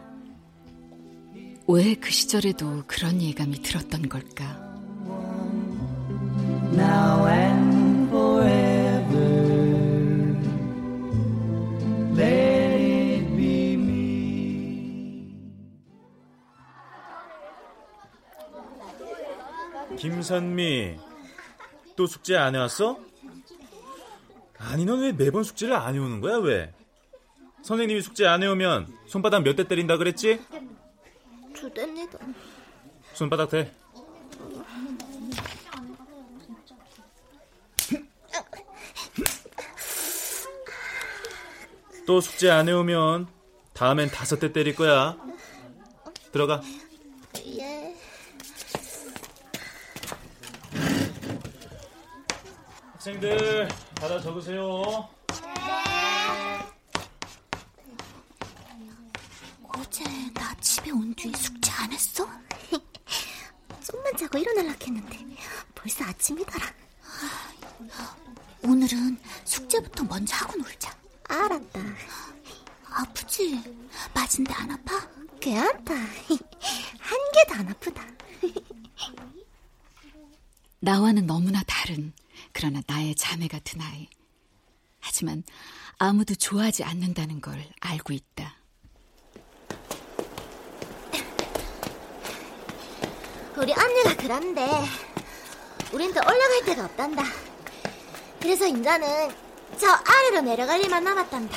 왜 1.66 1.94
그 1.94 2.10
시절에도 2.10 2.84
그런 2.86 3.22
예감이 3.22 3.62
들었던 3.62 4.08
걸까? 4.08 4.69
Now 6.72 7.26
and 7.26 8.08
forever. 8.10 9.30
Let 12.14 12.80
it 12.80 13.36
be 13.36 13.74
me. 13.76 15.36
김선미, 19.96 20.96
또 21.96 22.06
숙제 22.06 22.36
안 22.36 22.54
해왔어? 22.54 22.98
아니, 24.58 24.84
넌 24.84 25.00
왜 25.00 25.12
매번 25.12 25.42
숙제를 25.42 25.74
안 25.74 25.94
해오는 25.94 26.20
거야, 26.20 26.36
왜? 26.36 26.72
선생님이 27.62 28.00
숙제 28.02 28.26
안 28.26 28.42
해오면 28.42 28.88
손바닥 29.06 29.42
몇 29.42 29.56
대 29.56 29.64
때린다 29.66 29.96
그랬지? 29.96 30.40
두 31.54 31.68
대입니다. 31.72 32.18
손바닥 33.14 33.50
대. 33.50 33.70
또 42.10 42.20
숙제 42.20 42.50
안 42.50 42.68
해오면 42.68 43.28
다음엔 43.72 44.10
다섯 44.10 44.40
대 44.40 44.52
때릴 44.52 44.74
거야. 44.74 45.16
들어가. 46.32 46.60
예. 47.46 47.94
학생들, 52.94 53.68
받아 53.94 54.20
적으세요. 54.20 55.08
어제 59.62 60.02
나 60.34 60.52
집에 60.60 60.90
온 60.90 61.14
뒤에 61.14 61.32
숙제 61.36 61.70
안 61.70 61.92
했어? 61.92 62.26
좀만 63.86 64.16
자고 64.16 64.36
일어날라 64.36 64.74
했는데 64.82 65.16
벌써 65.76 66.04
아침이더라. 66.06 66.66
오늘은 68.64 69.16
숙제부터 69.44 70.02
먼저 70.02 70.34
하고 70.34 70.58
놀자. 70.58 70.99
알았다. 71.30 71.80
아프지? 72.90 73.62
맞은데 74.12 74.52
안 74.52 74.70
아파? 74.72 75.08
괜찮다. 75.40 75.94
한 76.98 77.18
개도 77.34 77.54
안 77.54 77.68
아프다. 77.68 78.04
나와는 80.80 81.26
너무나 81.26 81.62
다른 81.66 82.12
그러나 82.52 82.80
나의 82.86 83.14
자매 83.14 83.48
같은 83.48 83.80
아이. 83.80 84.08
하지만 84.98 85.42
아무도 85.98 86.34
좋아하지 86.34 86.84
않는다는 86.84 87.40
걸 87.40 87.64
알고 87.80 88.12
있다. 88.12 88.56
우리 93.56 93.72
언니가 93.74 94.16
그런데 94.16 94.66
우린 95.92 96.12
더 96.14 96.20
올라갈 96.20 96.64
데가 96.64 96.84
없단다. 96.86 97.22
그래서 98.40 98.66
인자는 98.66 99.49
저 99.78 99.88
아래로 99.88 100.40
내려갈 100.42 100.80
일만 100.82 101.04
남았단다. 101.04 101.56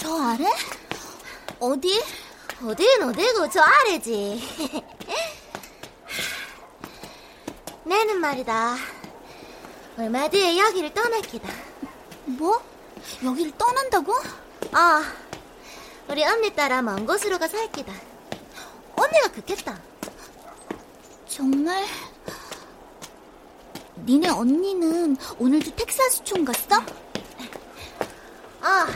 저 0.00 0.22
아래? 0.22 0.44
어디? 1.58 2.02
어디는 2.62 3.08
어디고 3.08 3.50
저 3.50 3.60
아래지. 3.60 4.84
내는 7.84 8.20
말이다. 8.20 8.76
얼마 9.98 10.28
뒤에 10.28 10.58
여기를 10.58 10.92
떠날 10.92 11.22
기다. 11.22 11.48
뭐? 12.24 12.62
여기를 13.24 13.52
떠난다고? 13.56 14.14
아, 14.72 15.12
우리 16.08 16.24
언니 16.24 16.50
따라 16.54 16.82
먼 16.82 17.06
곳으로 17.06 17.38
가살 17.38 17.70
기다. 17.72 17.92
언니가 18.96 19.28
그겠다. 19.28 19.80
정말? 21.28 21.84
니네 24.06 24.28
언니는 24.28 25.16
오늘도 25.36 25.74
텍사스촌 25.74 26.44
갔어? 26.44 26.76
아, 28.60 28.86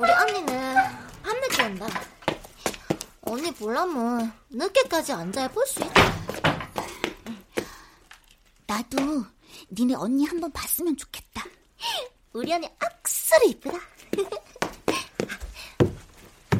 우리 0.00 0.10
언니는 0.10 0.74
밤늦게 1.22 1.62
온다. 1.62 1.86
언니 3.20 3.52
보려면 3.52 4.32
늦게까지 4.48 5.12
앉아야 5.12 5.48
볼수 5.48 5.80
있다. 5.84 6.16
나도 8.66 9.26
니네 9.70 9.94
언니 9.94 10.24
한번 10.24 10.50
봤으면 10.52 10.96
좋겠다. 10.96 11.44
우리 12.32 12.50
언니 12.54 12.66
악수로 12.78 13.44
이쁘다. 13.48 13.78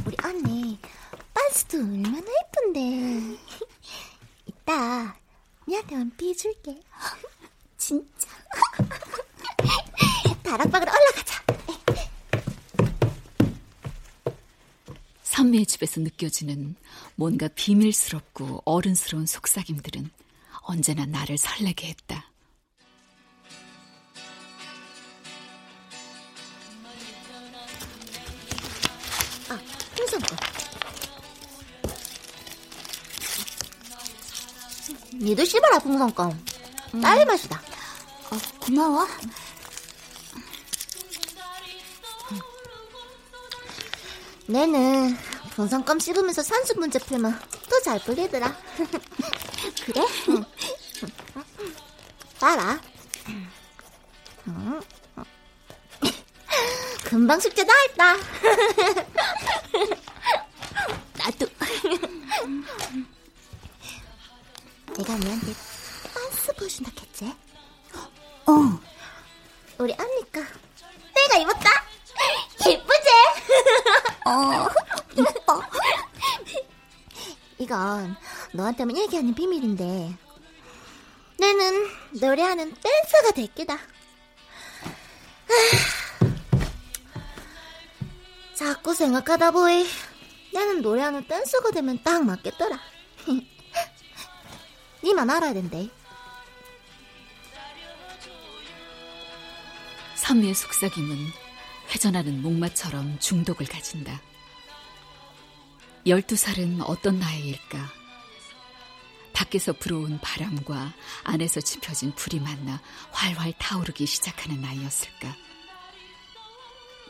우리 0.05 0.17
언니 0.23 0.79
빤스도 1.33 1.79
얼마나 1.79 2.27
예쁜데. 2.53 3.39
이따 4.45 5.17
니한테만 5.69 6.13
삐줄게. 6.17 6.81
진짜. 7.77 8.29
다락방으로 10.43 10.91
올라가자. 10.91 11.45
선미의 15.23 15.67
집에서 15.67 16.01
느껴지는 16.01 16.77
뭔가 17.15 17.49
비밀스럽고 17.49 18.63
어른스러운 18.65 19.27
속삭임들은 19.27 20.11
언제나 20.63 21.05
나를 21.05 21.37
설레게 21.37 21.89
했다. 21.89 22.31
니도 35.21 35.45
씹어라, 35.45 35.79
풍선껌. 35.81 36.45
딸기 37.03 37.25
맛이다. 37.25 37.61
어, 38.31 38.39
고마워. 38.61 39.07
내는 44.47 45.17
풍선껌 45.55 45.99
씹으면서 45.99 46.43
산수 46.43 46.75
문제 46.79 46.99
풀면 46.99 47.39
또 47.69 47.81
잘 47.83 47.99
풀리더라. 48.01 48.57
그래? 49.87 50.07
응. 50.29 50.45
따라. 52.39 52.81
응. 54.49 54.81
금방 57.05 57.41
숙제 57.41 57.65
다 57.65 57.73
했다. 57.89 58.17
내가 65.07 65.19
니한테 65.19 65.55
빤스 66.13 66.53
보여준다 66.55 66.91
했지? 67.01 67.33
어. 68.47 68.81
우리 69.79 69.95
언니까 69.97 70.41
내가 71.15 71.39
입었다. 71.39 71.71
예쁘지? 72.69 73.09
어, 74.27 74.69
이뻐. 75.17 75.63
이건 77.59 78.17
너한테만 78.53 78.97
얘기하는 78.97 79.33
비밀인데 79.33 80.17
내는 81.39 81.89
노래하는 82.21 82.75
댄서가 82.75 83.31
될 83.31 83.47
게다. 83.55 83.79
자꾸 88.55 88.93
생각하다 88.93 89.53
보이 89.53 89.87
나는 90.53 90.83
노래하는 90.83 91.29
댄서가 91.29 91.71
되면 91.71 92.03
딱 92.03 92.25
맞겠더라. 92.25 92.96
니만 95.07 95.31
알아야 95.31 95.55
된대. 95.55 95.89
선미의 100.17 100.53
속삭임은 100.53 101.17
회전하는 101.91 102.43
목마처럼 102.43 103.17
중독을 103.21 103.67
가진다. 103.67 104.21
열두 106.09 106.35
살은 106.35 106.81
어떤 106.81 107.21
나이일까? 107.21 107.89
밖에서 109.33 109.73
불어온 109.75 110.19
바람과 110.21 110.93
안에서 111.23 111.61
지펴진 111.61 112.13
불이 112.17 112.41
만나 112.41 112.83
활활 113.13 113.53
타오르기 113.61 114.07
시작하는 114.07 114.61
나이였을까? 114.61 115.37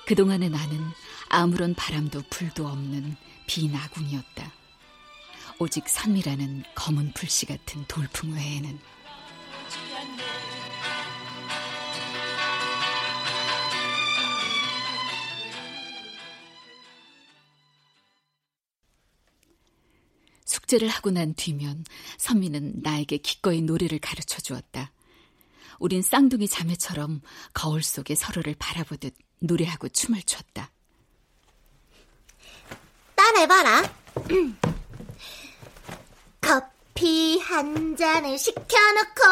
그동안의 0.06 0.50
나는 0.50 0.84
아무런 1.30 1.74
바람도 1.74 2.24
불도 2.28 2.66
없는 2.66 3.16
비나궁이었다. 3.46 4.65
오직 5.58 5.88
선미라는 5.88 6.64
검은 6.74 7.12
불씨 7.14 7.46
같은 7.46 7.82
돌풍 7.88 8.34
외에는 8.34 8.78
숙제를 20.44 20.88
하고 20.88 21.10
난 21.10 21.32
뒤면 21.34 21.84
선미는 22.18 22.80
나에게 22.82 23.16
기꺼이 23.18 23.62
노래를 23.62 23.98
가르쳐 23.98 24.40
주었다. 24.40 24.92
우린 25.78 26.02
쌍둥이 26.02 26.48
자매처럼 26.48 27.22
거울 27.54 27.82
속에 27.82 28.14
서로를 28.14 28.54
바라보듯 28.58 29.14
노래하고 29.40 29.88
춤을 29.88 30.22
췄다. 30.22 30.70
따라해봐라. 33.14 33.94
커피 36.96 37.38
한 37.40 37.94
잔을 37.94 38.38
시켜놓고 38.38 39.22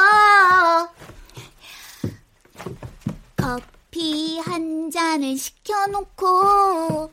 커피 3.36 4.38
한 4.38 4.90
잔을 4.90 5.38
시켜놓고 5.38 7.10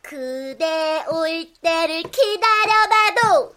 그대 0.00 1.04
올 1.10 1.52
때를 1.60 2.02
기다려봐도 2.04 3.54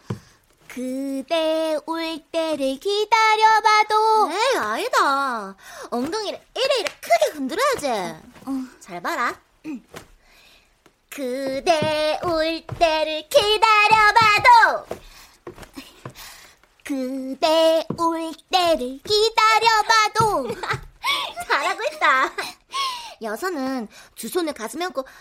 그대 0.68 1.78
올 1.86 2.20
때를 2.30 2.78
기다려봐도 2.78 4.30
에이 4.34 4.58
아니다. 4.58 5.56
엉덩이를 5.92 6.42
이래 6.56 6.80
이래 6.80 6.90
크게 7.00 7.38
흔들어야지. 7.38 7.88
어, 7.88 8.52
잘 8.82 9.02
봐라. 9.02 9.40
그대 11.10 12.20
올 12.26 12.66
때를 12.78 13.30
기다려봐도 13.30 14.98
그대 16.88 17.86
올 17.98 18.32
때를 18.50 19.00
기다려봐도. 19.04 20.48
잘하고 21.46 21.84
있다. 21.84 22.32
여서는 23.22 23.90
두 24.16 24.30
손을 24.30 24.54
가슴에 24.54 24.86
얹고 24.86 25.04
막 25.04 25.12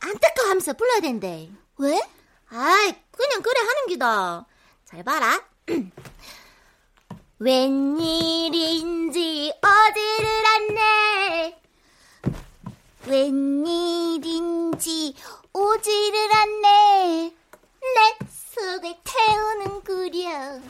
안타까워하면서 0.00 0.72
불러야 0.72 1.00
된대. 1.00 1.50
왜? 1.76 2.00
아이 2.48 2.94
그냥 3.10 3.42
그래 3.42 3.60
하는 3.60 3.86
기다. 3.88 4.46
잘 4.86 5.04
봐라. 5.04 5.38
웬일인지 7.40 9.52
어디를 9.60 10.46
않네. 10.46 11.60
웬일인지 13.04 15.14
오지를 15.52 16.32
않네. 16.32 17.36
내 17.82 18.16
속을 18.30 18.94
태우는구려 19.04 20.62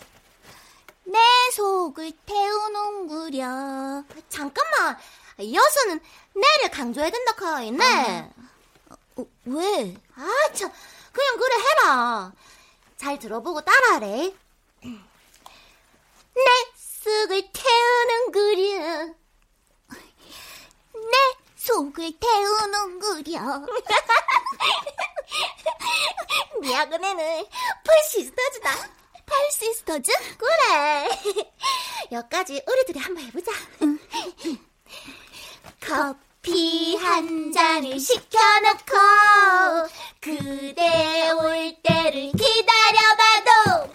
내 1.07 1.19
속을 1.53 2.13
태우는구려 2.27 4.03
잠깐만 4.29 4.99
여서는 5.39 6.01
내를 6.35 6.71
강조해야 6.73 7.11
된다 7.11 7.33
카이네 7.35 8.31
어, 9.17 9.25
왜? 9.47 9.97
아 10.17 10.27
참 10.55 10.71
그냥 11.13 11.39
그래 11.39 11.55
해라. 11.57 12.33
잘 12.99 13.19
들어보고 13.19 13.63
따라하래. 13.63 14.35
내 14.83 16.53
쑥을 16.77 17.51
태우는 17.53 18.33
그려. 18.33 19.07
내 20.93 21.17
속을 21.57 22.13
태우는 22.21 22.99
그려. 22.99 23.41
미야근에는 26.61 27.47
펄시스터즈다. 27.85 28.71
펄시스터즈? 29.27 30.11
그래. 30.39 31.09
여기까지 32.13 32.63
우리 32.67 32.85
들이 32.87 32.99
한번 33.01 33.25
해보자. 33.25 33.51
커피 35.81 36.97
한 36.97 37.51
잔을 37.53 37.99
시켜놓고 37.99 38.93
그대 40.21 41.31
올 41.31 41.75
때를 41.83 42.31
기다려봐도 42.33 43.95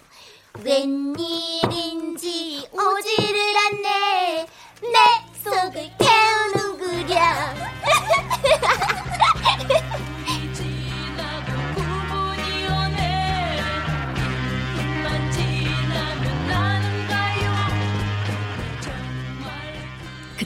웬일인지 0.60 2.68
오지를 2.72 3.56
않네 3.56 4.46
내 4.82 4.98
속을 5.42 5.90
태우는구려 5.98 7.16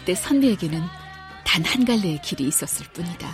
그때 0.07 0.15
선비에게는 0.15 0.81
단 1.45 1.65
한 1.65 1.85
갈래의 1.85 2.23
길이 2.23 2.47
있었을 2.47 2.87
뿐이다. 2.93 3.29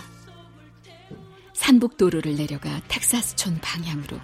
산복도로를 1.53 2.35
내려가 2.35 2.81
텍사스촌 2.87 3.59
방향으로 3.61 4.19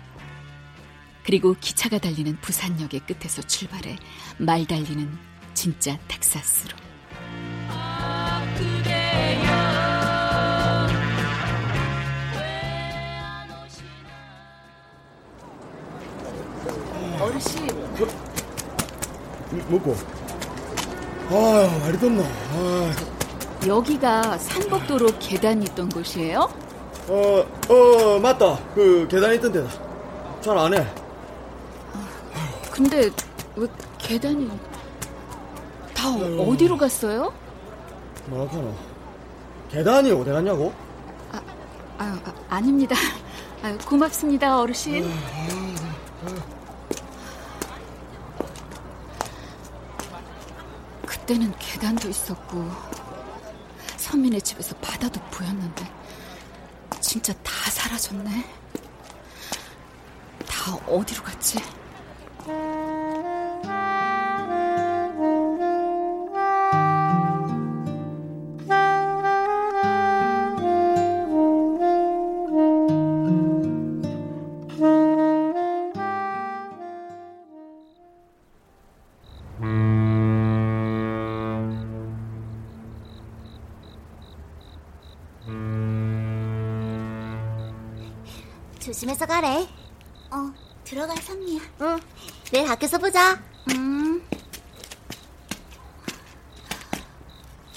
그리고 1.23 1.55
기차가 1.61 1.99
달리는 1.99 2.35
부산역의 2.41 3.01
끝에서 3.01 3.43
출발해 3.43 3.97
말 4.39 4.65
달리는 4.65 5.15
진짜 5.53 5.99
텍사스로. 6.07 6.75
어르신. 17.19 17.67
먹고. 19.69 20.18
아유, 21.29 21.69
말이. 21.79 21.97
아. 22.53 22.91
여기가 23.67 24.37
산복도로 24.37 25.07
계단이 25.19 25.65
있던 25.65 25.89
곳이에요? 25.89 26.49
어, 27.07 27.45
어, 27.69 28.19
맞다. 28.19 28.57
그 28.73 29.07
계단 29.09 29.33
있던 29.35 29.51
데다. 29.51 29.69
잘 30.41 30.57
안 30.57 30.73
해. 30.73 30.85
근데 32.71 33.09
왜 33.57 33.67
계단이 33.97 34.49
다 35.93 36.09
어디로 36.15 36.77
갔어요? 36.77 37.33
뭐라카노? 38.27 38.73
계단이 39.69 40.11
어디 40.13 40.29
갔냐고? 40.31 40.71
아, 41.33 41.41
아, 41.97 42.19
아 42.49 42.61
닙니다 42.61 42.95
아, 43.61 43.77
고맙습니다, 43.85 44.61
어르신. 44.61 45.03
그때는 51.29 51.53
계단도 51.59 52.09
있었고 52.09 52.67
선민의 53.97 54.41
집에서 54.41 54.75
바다도 54.77 55.21
보였는데 55.29 55.85
진짜 56.99 57.31
다 57.43 57.69
사라졌네. 57.69 58.45
다 60.47 60.75
어디로 60.87 61.23
갔지? 61.23 61.59
조심해서 88.99 89.25
가래. 89.25 89.65
어, 90.29 90.53
들어가, 90.83 91.15
선미야. 91.15 91.61
응, 91.79 91.97
내일 92.51 92.67
학교에서 92.67 92.97
보자. 92.97 93.41
음. 93.71 94.21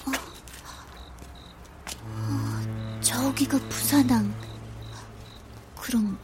어, 0.04 0.10
저기가 3.00 3.56
부산항. 3.68 4.34
그럼 5.80 6.18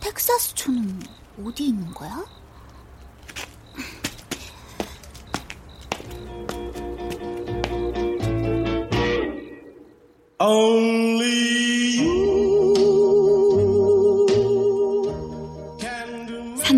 텍사스촌은 0.00 1.00
어디 1.42 1.68
있는 1.68 1.90
거야? 1.94 2.22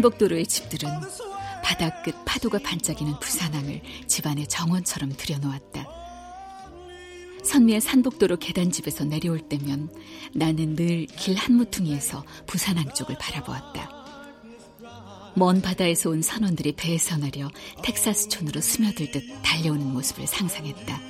산복도로의 0.05 0.47
집들은 0.47 0.91
바다 1.63 2.03
끝 2.03 2.15
파도가 2.27 2.59
반짝이는 2.59 3.19
부산항을 3.21 3.81
집안의 4.07 4.47
정원처럼 4.49 5.15
들여놓았다. 5.17 5.87
선미의 7.43 7.81
산복도로 7.81 8.37
계단집에서 8.37 9.05
내려올 9.05 9.41
때면 9.49 9.91
나는 10.35 10.77
늘 10.77 11.07
길 11.07 11.37
한무퉁이에서 11.37 12.23
부산항 12.47 12.93
쪽을 12.95 13.17
바라보았다. 13.19 13.91
먼 15.37 15.63
바다에서 15.63 16.11
온 16.11 16.21
선원들이 16.21 16.73
배에서 16.73 17.17
내려 17.17 17.51
텍사스촌으로 17.83 18.61
스며들듯 18.61 19.23
달려오는 19.43 19.87
모습을 19.87 20.27
상상했다. 20.27 21.01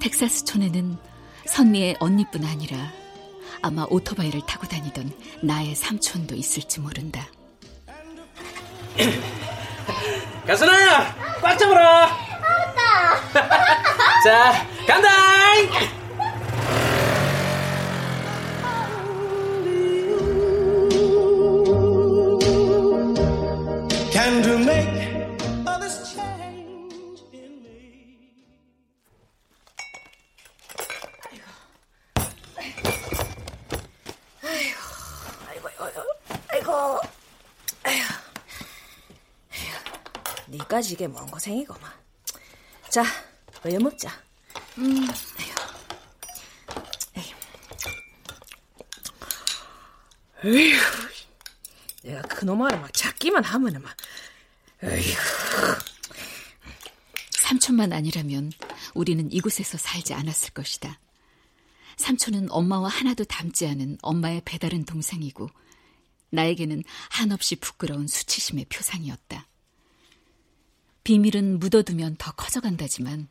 텍사스촌에는 0.00 0.96
선미의 1.46 1.96
언니뿐 2.00 2.44
아니라 2.44 2.90
아마 3.62 3.86
오토바이를 3.88 4.40
타고 4.46 4.66
다니던 4.66 5.12
나의 5.42 5.74
삼촌도 5.74 6.34
있을지 6.34 6.80
모른다. 6.80 7.26
가순아야, 10.46 11.14
꽉 11.40 11.56
잡아라. 11.58 12.06
알았다. 12.42 13.32
자, 14.24 14.66
간다. 14.86 15.99
지 40.90 40.94
이게 40.94 41.06
뭔 41.06 41.24
고생이고만. 41.30 41.92
자, 42.88 43.04
어여 43.64 43.78
먹자. 43.78 44.10
음. 44.78 45.06
에휴, 50.42 50.80
내가 52.02 52.22
그놈아를 52.22 52.80
막 52.80 52.92
잡기만 52.92 53.44
하면은 53.44 53.82
막, 53.82 53.96
에휴. 54.82 55.14
삼촌만 57.30 57.92
아니라면 57.92 58.50
우리는 58.94 59.30
이곳에서 59.30 59.78
살지 59.78 60.14
않았을 60.14 60.50
것이다. 60.50 60.98
삼촌은 61.98 62.50
엄마와 62.50 62.88
하나도 62.88 63.24
닮지 63.24 63.66
않은 63.68 63.98
엄마의 64.02 64.42
배다른 64.44 64.84
동생이고 64.84 65.50
나에게는 66.30 66.82
한없이 67.10 67.56
부끄러운 67.56 68.08
수치심의 68.08 68.64
표상이었다. 68.70 69.49
비밀은 71.04 71.58
묻어두면 71.58 72.16
더 72.18 72.32
커져간다지만 72.32 73.28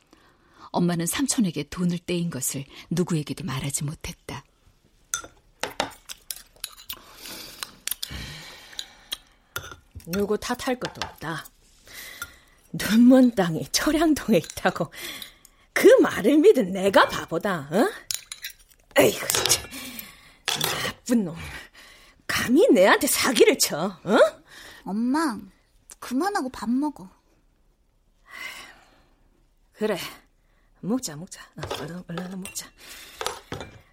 엄마는 0.72 1.06
삼촌에게 1.06 1.64
돈을 1.70 2.00
떼인 2.00 2.30
것을 2.30 2.66
누구에게도 2.90 3.44
말하지 3.44 3.84
못했다. 3.84 4.44
누구 10.06 10.38
탓할 10.38 10.80
것도 10.80 11.02
없다. 11.04 11.46
눈먼 12.74 13.36
땅이 13.36 13.68
철양동에 13.72 14.38
있다고 14.38 14.92
그 15.74 15.88
말을 16.02 16.38
믿은 16.38 16.72
내가 16.72 17.08
바보다. 17.08 17.68
어? 17.72 17.90
에이구 18.98 19.28
진짜 19.28 19.62
나쁜 20.84 21.26
놈. 21.26 21.36
감히 22.28 22.68
내한테 22.68 23.08
사기를 23.08 23.58
쳐, 23.58 24.00
어? 24.04 24.18
엄마, 24.84 25.38
그만하고 26.00 26.50
밥 26.50 26.70
먹어. 26.70 27.10
그래, 29.80 29.98
먹자, 30.82 31.16
먹자. 31.16 31.42
어, 31.56 31.62
얼른, 31.80 32.04
얼른 32.10 32.42
먹자. 32.42 32.70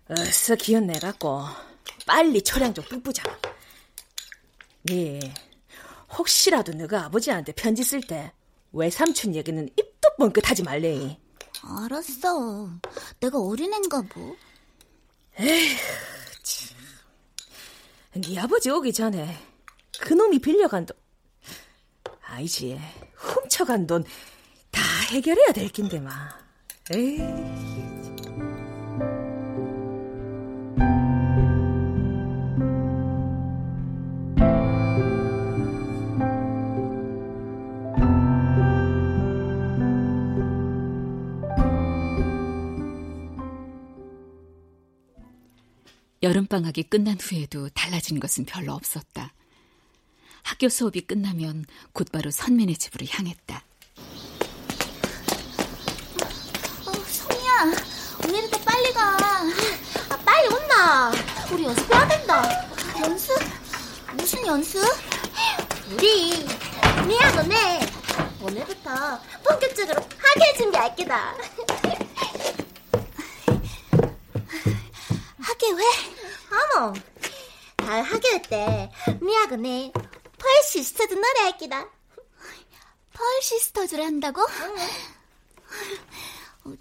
어서 0.09 0.57
기운 0.57 0.89
내갖고 0.89 1.45
빨리 2.05 2.43
초량 2.43 2.75
좀 2.75 2.85
뿜뿌자. 2.87 3.23
네, 4.83 5.21
혹시라도 6.19 6.73
너가 6.73 7.05
아버지한테 7.05 7.53
편지 7.53 7.85
쓸 7.85 8.01
때 8.01 8.33
외삼촌 8.73 9.37
얘기는 9.37 9.65
입도 9.65 10.09
뻥끗하지 10.19 10.65
말래. 10.65 11.21
알았어. 11.63 12.69
내가 13.21 13.39
어린애인가 13.39 14.03
뭐. 14.13 14.37
에휴, 15.39 15.77
참. 16.43 16.79
네 18.23 18.41
아버지 18.41 18.71
오기 18.71 18.93
전에 18.93 19.39
그놈이 20.01 20.41
빌려간 20.41 20.85
돈, 20.85 20.99
아이지, 22.23 22.77
훔쳐간 23.15 23.87
돈다 23.87 24.11
해결해야 25.11 25.53
될 25.53 25.69
낀데 25.69 26.01
마. 26.01 26.11
에이. 26.93 27.21
여름방학이 46.23 46.85
끝난 46.85 47.19
후에도 47.21 47.69
달라진 47.69 48.19
것은 48.19 48.47
별로 48.47 48.73
없었다. 48.73 49.33
학교 50.43 50.69
수업이 50.69 51.03
끝나면 51.03 51.65
곧바로 51.93 52.33
선민의 52.33 52.77
집으로 52.77 53.07
향했다. 53.09 53.65
어, 56.87 56.93
성이야, 56.93 57.73
가. 58.97 59.17
아, 60.09 60.17
빨리 60.25 60.49
온나. 60.55 61.13
우리 61.53 61.65
연습해야 61.65 62.09
된다. 62.09 62.43
연습? 63.01 63.35
무슨 64.15 64.47
연습? 64.47 64.83
우리 65.93 66.47
미야 67.07 67.31
너네 67.33 67.81
오늘부터 68.41 69.21
본격적으로 69.45 70.01
학예 70.19 70.57
준비할 70.57 70.97
게다. 70.97 71.35
학예회? 75.41 75.83
어머, 76.51 76.93
다음 77.77 78.03
학예회 78.05 78.43
때 78.43 78.91
미야가 79.21 79.57
내 79.57 79.72
펄 79.72 79.93
시스터즈 80.71 81.15
노래 81.15 81.41
할 81.43 81.59
게다. 81.59 81.87
펄 83.13 83.43
시스터즈를 83.43 84.05
한다고? 84.05 84.43
어, 84.43 84.47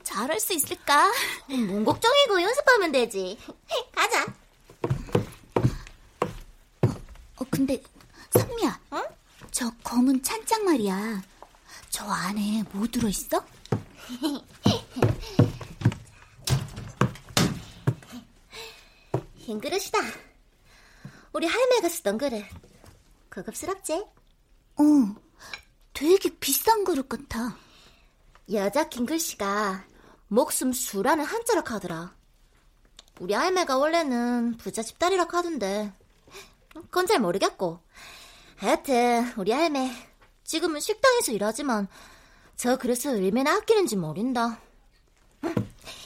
잘할 0.04 0.40
수 0.40 0.54
있을까? 0.54 1.12
뭔 1.48 1.84
걱정이고 1.86 2.42
연습하면 2.42 2.92
되지. 2.92 3.38
가자. 3.94 4.26
어, 7.38 7.46
근데 7.50 7.82
선미야, 8.32 8.80
어? 8.92 9.04
저 9.52 9.70
검은 9.84 10.24
찬장 10.24 10.64
말이야. 10.66 11.22
저 11.90 12.06
안에 12.06 12.64
뭐 12.72 12.88
들어 12.88 13.08
있어? 13.10 13.44
흰 19.38 19.60
그릇이다. 19.62 20.00
우리 21.34 21.46
할매가 21.48 21.90
쓰던 21.90 22.18
그릇. 22.18 22.44
고급스럽지? 23.34 23.94
어, 24.78 24.84
되게 25.94 26.30
비싼 26.40 26.84
그릇 26.84 27.08
같아. 27.08 27.56
여자 28.54 28.88
김글씨가 28.88 29.86
목숨 30.28 30.72
수라는 30.72 31.26
한자로 31.26 31.64
하더라. 31.66 32.14
우리 33.20 33.34
할매가 33.34 33.78
원래는 33.78 34.58
부자 34.58 34.84
집딸이라 34.84 35.28
하던데 35.32 35.92
그건 36.74 37.08
잘 37.08 37.20
모르겠고 37.20 37.80
하여튼 38.58 39.34
우리 39.38 39.52
할매 39.52 39.92
지금은 40.44 40.80
식당에서 40.80 41.32
일하지만 41.32 41.88
저 42.56 42.78
그래서 42.78 43.12
얼마나 43.12 43.56
아끼는지 43.56 43.96
모른다. 43.96 44.60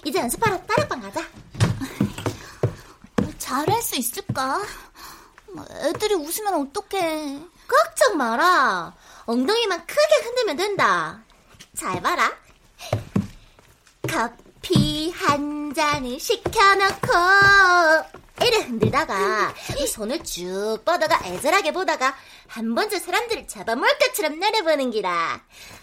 이제 0.05 0.19
연습하러 0.19 0.61
다락방 0.65 1.01
가자. 1.01 1.21
잘할 3.37 3.81
수 3.81 3.95
있을까? 3.97 4.61
애들이 5.83 6.13
웃으면 6.13 6.53
어떡해. 6.53 7.41
걱정 7.67 8.17
마라. 8.17 8.95
엉덩이만 9.25 9.85
크게 9.85 10.23
흔들면 10.23 10.55
된다. 10.55 11.23
잘 11.79 12.01
봐라. 12.01 12.29
커피 14.09 15.11
한 15.11 15.73
잔을 15.73 16.19
시켜놓고 16.19 17.07
이래 18.43 18.57
흔들다가 18.57 19.53
손을 19.87 20.21
쭉 20.25 20.79
뻗어가 20.83 21.25
애절하게 21.25 21.71
보다가 21.71 22.17
한번저 22.47 22.99
사람들을 22.99 23.47
잡아먹을 23.47 23.97
것처럼 23.97 24.39
노려보는 24.41 24.91
기라. 24.91 25.41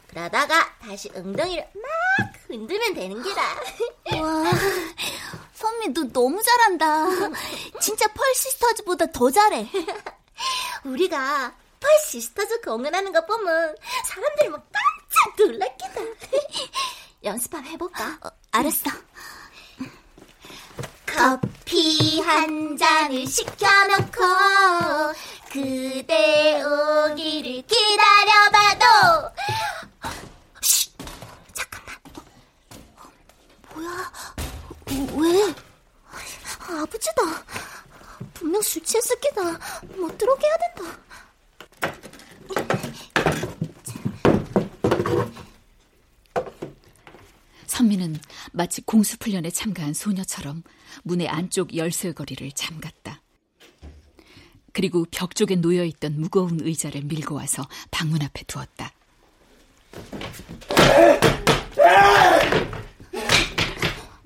그러다가 0.09 0.71
다시 0.81 1.11
엉덩이를 1.15 1.67
막 1.75 2.33
흔들면 2.47 2.93
되는 2.93 3.23
기라. 3.23 3.43
와, 4.21 4.51
선미 5.55 5.95
너 5.95 6.05
너무 6.13 6.43
잘한다. 6.43 7.07
진짜 7.81 8.07
펄시스터즈보다 8.09 9.13
더 9.13 9.31
잘해. 9.31 9.67
우리가 10.85 11.55
펄시스터즈 11.81 12.61
공연하는 12.63 13.13
거 13.13 13.25
보면 13.27 13.77
사람들이 14.07 14.49
막 14.51 14.67
깜짝 14.73 15.37
놀랄기다. 15.47 16.01
연습 17.25 17.55
한번 17.55 17.73
해볼까? 17.73 18.19
어, 18.23 18.29
알았어. 18.53 18.91
커피 21.07 22.21
한 22.21 22.77
잔을 22.77 23.27
시켜놓고 23.27 24.23
그대 25.51 26.63
오기를 26.63 27.63
기다려봐도 27.63 29.33
쉿! 30.61 30.93
잠깐만 31.55 31.97
뭐야 33.73 34.13
왜? 35.17 35.55
아버지다 36.83 37.23
분명 38.35 38.61
술 38.61 38.83
취했을 38.85 39.19
게다 39.21 39.43
못 39.97 40.19
들어오게 40.19 40.47
해야 40.47 40.57
된다 40.75 40.99
선미는 47.67 48.19
마치 48.53 48.81
공수훈련에 48.83 49.51
참가한 49.51 49.93
소녀처럼 49.93 50.63
문의 51.03 51.29
안쪽 51.29 51.77
열쇠거리를 51.77 52.51
잠갔다. 52.53 53.21
그리고 54.73 55.05
벽 55.11 55.35
쪽에 55.35 55.57
놓여있던 55.57 56.21
무거운 56.21 56.61
의자를 56.61 57.03
밀고 57.03 57.35
와서 57.35 57.67
방문 57.91 58.23
앞에 58.23 58.45
두었다. 58.47 58.93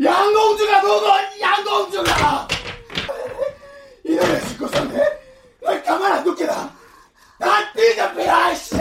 양공주가 0.02 0.80
누구? 0.82 1.06
양공주가! 1.40 2.48
이놈의 4.04 4.48
짓고서네 4.48 5.20
널 5.60 5.82
가만 5.82 6.12
안 6.12 6.24
둘게다. 6.24 6.74
다 7.38 7.72
뒤잡히라, 7.72 8.54
씨! 8.54 8.74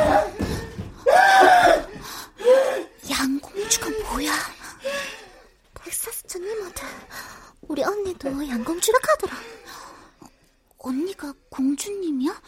양공주가 3.09 3.89
뭐야? 4.11 4.31
텍사스천님한테 5.83 6.83
우리 7.61 7.83
언니도 7.83 8.47
양공주라 8.47 8.99
하더라. 9.01 9.35
언니가 10.77 11.33
공주님이야? 11.49 12.41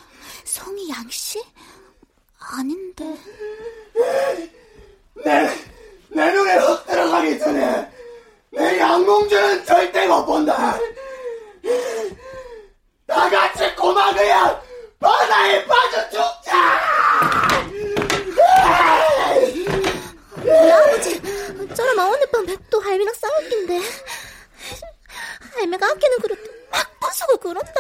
성이 0.45 0.89
양씨? 0.89 1.43
아닌데. 2.39 3.17
내, 5.23 5.57
내 6.09 6.31
눈에 6.31 6.55
흙 6.55 6.85
들어가기 6.85 7.37
전에 7.37 7.91
내 8.51 8.79
양공주는 8.79 9.65
절대 9.65 10.07
못 10.07 10.25
본다. 10.25 10.77
다 13.05 13.29
같이 13.29 13.75
고막이야 13.75 14.61
바다에 14.99 15.65
빠져 15.65 16.09
죽자! 16.09 16.81
우리 20.37 20.71
아버지, 20.71 21.21
저런 21.75 21.99
어느 21.99 22.25
밤 22.31 22.45
백도 22.45 22.79
할미랑 22.79 23.13
싸울 23.13 23.49
낀데 23.49 23.81
할매가 25.53 25.85
아끼는 25.85 26.17
그릇도 26.19 26.51
막 26.71 26.99
부수고 26.99 27.37
그런다. 27.37 27.71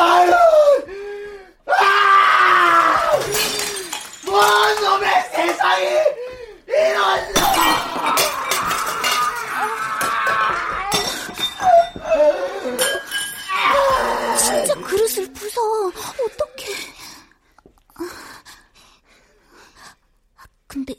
아유! 0.00 0.32
아! 1.66 3.10
뭔 4.24 4.82
놈의 4.82 5.22
세상이 5.30 5.84
이런 6.66 7.34
진짜 7.34 7.66
진짜 14.38 14.74
그릇을 14.74 15.32
부숴. 15.32 15.58
어떡해. 16.24 16.64
근데 20.66 20.94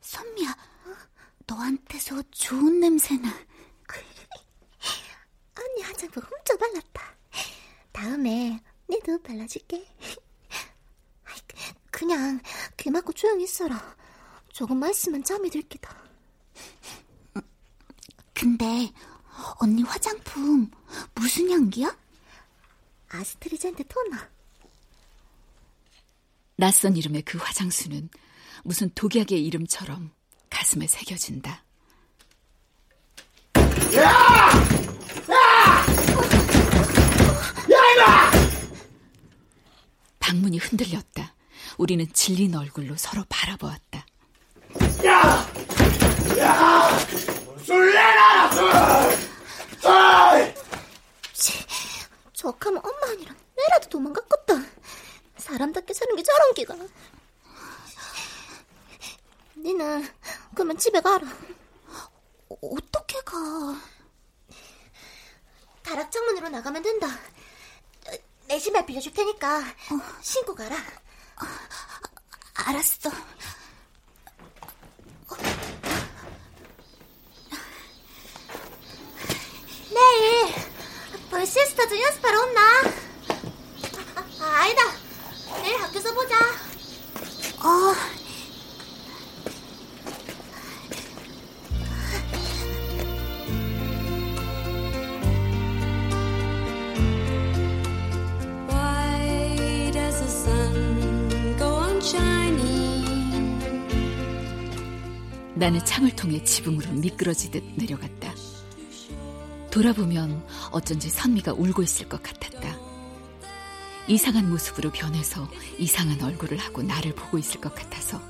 선미야, 0.00 0.56
너한테서 1.46 2.22
좋은 2.30 2.80
냄새나. 2.80 3.32
언니 5.58 5.82
화장품 5.82 6.22
훔쳐 6.22 6.56
발랐다. 6.56 7.16
다음에 7.92 8.60
내도 8.88 9.22
발라줄게. 9.22 9.86
그냥 11.90 12.40
귀 12.76 12.90
막고 12.90 13.12
조용히 13.12 13.44
있어라. 13.44 13.96
조금만 14.52 14.90
있으면 14.90 15.22
잠이 15.22 15.50
들 15.50 15.62
기다. 15.62 15.96
근데 18.72 18.90
언니 19.60 19.82
화장품 19.82 20.70
무슨 21.14 21.50
향기야? 21.50 21.94
아스트리젠트 23.10 23.86
토너. 23.86 24.16
낯선 26.56 26.96
이름의 26.96 27.22
그 27.22 27.36
화장수는 27.36 28.08
무슨 28.64 28.90
독약의 28.94 29.44
이름처럼 29.44 30.10
가슴에 30.48 30.86
새겨진다. 30.86 31.62
야! 33.96 34.02
야! 35.30 35.86
야, 37.70 37.92
이마! 37.94 38.30
방문이 40.18 40.56
흔들렸다. 40.56 41.34
우리는 41.76 42.10
질린 42.14 42.54
얼굴로 42.54 42.96
서로 42.96 43.22
바라보았다. 43.28 44.06
야! 45.04 45.46
야! 46.38 46.98
술 47.64 47.92
내놔라, 47.92 48.50
술! 48.52 48.72
술! 49.80 50.54
치, 51.32 51.52
저하면 52.60 52.82
엄마 52.84 53.06
아니라 53.12 53.34
내라도 53.56 53.88
도망갔겠다. 53.88 54.54
사람답게 55.36 55.92
사는 55.92 56.14
게 56.16 56.22
저런 56.22 56.54
기가. 56.54 56.76
니는 59.56 60.08
그러면 60.54 60.78
집에 60.78 61.00
가라. 61.00 61.26
어떻게 62.48 63.20
가? 63.22 63.36
다락 65.82 66.10
창문으로 66.10 66.48
나가면 66.48 66.82
된다. 66.82 67.08
내 68.46 68.58
신발 68.58 68.86
빌려줄 68.86 69.12
테니까 69.12 69.62
신고 70.20 70.54
가라. 70.54 70.76
알았어. 72.54 73.10
내일 79.90 80.54
벌 80.54 80.71
시스터즈 81.40 82.00
연습하러 82.00 82.40
온나? 82.42 82.60
아, 84.14 84.24
아, 84.40 84.44
아니다. 84.62 84.82
내일 85.62 85.76
학교에서 85.80 86.14
보자. 86.14 86.36
어. 87.58 87.94
Why 98.68 99.90
does 99.92 100.18
the 100.18 100.28
sun 100.28 101.56
go 101.58 101.66
on 101.66 101.96
shining? 102.00 103.02
나는 105.54 105.84
창을 105.84 106.14
통해 106.16 106.42
지붕으로 106.44 106.90
미끄러지듯 106.92 107.62
내려갔다. 107.76 108.31
돌아보면 109.72 110.46
어쩐지 110.70 111.08
선미가 111.08 111.54
울고 111.54 111.82
있을 111.82 112.06
것 112.06 112.22
같았다. 112.22 112.76
이상한 114.06 114.50
모습으로 114.50 114.90
변해서 114.92 115.48
이상한 115.78 116.20
얼굴을 116.22 116.58
하고 116.58 116.82
나를 116.82 117.14
보고 117.14 117.38
있을 117.38 117.58
것 117.60 117.74
같아서 117.74 118.20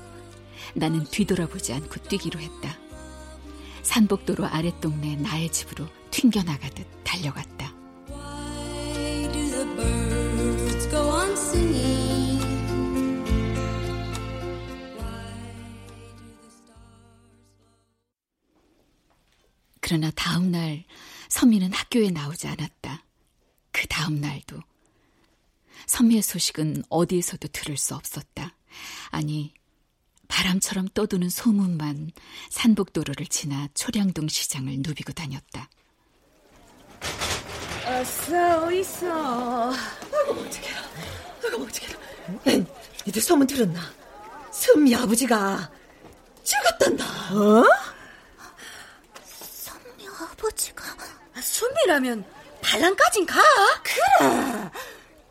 나는 0.73 1.03
뒤돌아보지 1.03 1.73
않고 1.73 1.95
뛰기로 2.07 2.39
했다. 2.39 2.77
산복도로 3.81 4.45
아랫동네 4.45 5.17
나의 5.17 5.51
집으로 5.51 5.85
튕겨나가듯 6.11 6.87
달려갔다. 7.03 7.73
그러나 19.81 20.09
다음 20.15 20.49
날 20.49 20.85
선미는 21.33 21.73
학교에 21.73 22.11
나오지 22.11 22.47
않았다. 22.47 23.03
그 23.71 23.87
다음 23.87 24.21
날도 24.21 24.61
선미의 25.87 26.21
소식은 26.21 26.83
어디에서도 26.89 27.47
들을 27.47 27.75
수 27.75 27.95
없었다. 27.95 28.55
아니 29.09 29.51
바람처럼 30.27 30.89
떠도는 30.93 31.29
소문만 31.29 32.11
산복도로를 32.51 33.25
지나 33.25 33.67
초량동 33.73 34.27
시장을 34.27 34.75
누비고 34.81 35.13
다녔다. 35.13 35.69
어서 37.87 38.71
있어. 38.71 39.73
아이고 39.73 40.33
어떡해라. 40.33 40.81
아이고 41.45 41.63
어떡해라. 41.63 41.99
니들 43.07 43.21
소문 43.23 43.47
들었나? 43.47 43.81
선미 44.51 44.95
아버지가 44.95 45.71
죽었단다. 46.43 47.05
어? 47.35 47.65
선미 49.25 50.07
아버지가 50.07 51.12
선미라면 51.43 52.25
반란까진 52.61 53.25
가? 53.25 53.41
그래. 53.83 54.29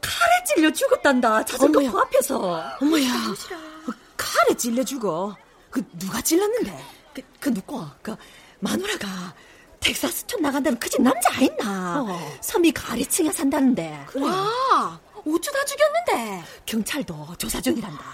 칼에 0.00 0.44
찔려 0.46 0.70
죽었단다. 0.72 1.44
자전거 1.44 1.82
터 1.90 1.98
앞에서. 2.00 2.38
어머야. 2.80 3.08
칼에 4.16 4.54
찔려 4.56 4.84
죽어. 4.84 5.34
그 5.70 5.82
누가 5.98 6.20
찔렀는데? 6.20 6.84
그, 7.14 7.22
그 7.40 7.54
누구? 7.54 7.84
그 8.02 8.14
마누라가 8.60 9.34
텍사스촌 9.80 10.42
나간다는 10.42 10.78
그 10.78 10.88
집 10.88 11.00
남자 11.02 11.30
아있나? 11.34 12.02
어. 12.02 12.38
섬이 12.40 12.72
가리층에 12.72 13.32
산다는데. 13.32 14.04
그래. 14.08 14.24
와, 14.24 15.00
어쩌다 15.26 15.64
죽였는데? 15.64 16.44
경찰도 16.66 17.34
조사 17.38 17.60
중이란다. 17.60 18.04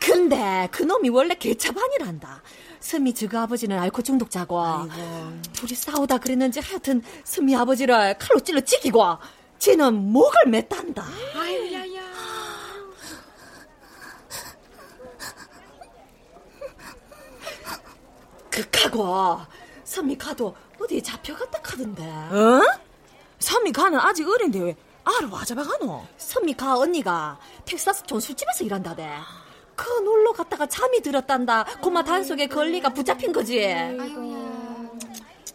근데 0.00 0.68
그 0.72 0.82
놈이 0.84 1.08
원래 1.10 1.34
개차반이란다. 1.34 2.42
스미 2.80 3.12
저그 3.14 3.38
아버지는 3.38 3.78
알코올 3.78 4.02
중독자고 4.04 4.60
아이고. 4.60 4.92
둘이 5.52 5.74
싸우다 5.74 6.18
그랬는지 6.18 6.60
하여튼 6.60 7.02
스미 7.24 7.54
아버지를 7.56 8.16
칼로 8.18 8.40
찔러 8.40 8.60
죽이고 8.60 9.02
쟤는 9.58 9.94
목을 10.12 10.32
맸단다. 10.46 11.02
아유 11.34 11.72
야야. 11.72 12.02
극하고 18.50 19.38
선미 19.84 20.16
가도 20.18 20.54
어디에 20.80 21.00
잡혀갔다 21.02 21.60
카던데. 21.62 22.02
어? 22.04 22.62
선미 23.38 23.72
가는 23.72 23.98
아직 23.98 24.28
어린데 24.28 24.60
왜 24.60 24.76
아를 25.04 25.28
와 25.28 25.44
잡아가노? 25.44 26.06
선미 26.16 26.54
가 26.54 26.76
언니가 26.78 27.38
텍사스촌 27.64 28.20
술집에서 28.20 28.64
일한다대. 28.64 29.08
그 29.76 29.88
놀러 30.00 30.32
갔다가 30.32 30.66
잠이 30.66 31.00
들었단다. 31.02 31.64
고마 31.82 32.02
단속에 32.02 32.46
걸리가 32.46 32.88
붙잡힌 32.90 33.32
거지. 33.32 33.64
아이고야. 33.64 34.36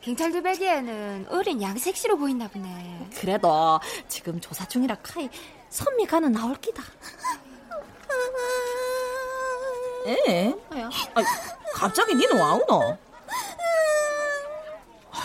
경찰들 0.02 0.42
보기에는 0.42 1.28
어린 1.30 1.62
양색시로 1.62 2.18
보이나 2.18 2.48
보네. 2.48 3.10
그래도 3.20 3.80
지금 4.08 4.40
조사 4.40 4.66
중이라 4.68 4.96
카이 5.04 5.30
선미 5.70 6.06
가는 6.06 6.32
나올 6.32 6.56
기다. 6.56 6.84
에? 10.08 10.56
아, 10.72 10.90
갑자기 11.74 12.16
니는 12.16 12.40
와우노? 12.40 12.98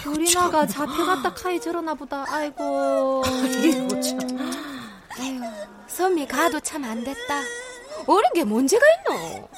요리나가 0.06 0.66
잡혀갔다 0.66 1.32
카이 1.34 1.60
저러나 1.60 1.94
보다. 1.94 2.24
아이고. 2.28 3.22
이거 3.64 4.00
참. 4.00 4.18
아유, 5.18 5.40
선미 5.86 6.26
가도 6.26 6.60
참 6.60 6.84
안 6.84 7.02
됐다. 7.02 7.40
어린 8.06 8.32
게 8.34 8.44
문제가 8.44 8.84
있노? 9.08 9.48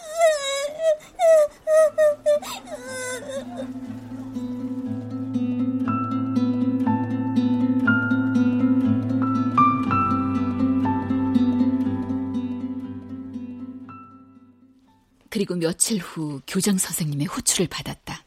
그리고 15.30 15.54
며칠 15.54 15.98
후 15.98 16.40
교장 16.46 16.78
선생님의 16.78 17.26
호출을 17.26 17.68
받았다. 17.68 18.24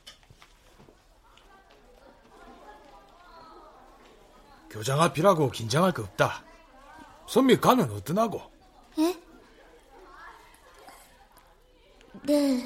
교장 4.70 5.02
앞이라고 5.02 5.50
긴장할 5.52 5.92
거 5.92 6.04
없다. 6.04 6.46
선미 7.28 7.58
가는 7.58 7.90
어떠나고? 7.92 8.61
네. 12.24 12.64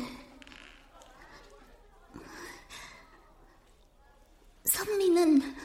선미는 4.65 5.55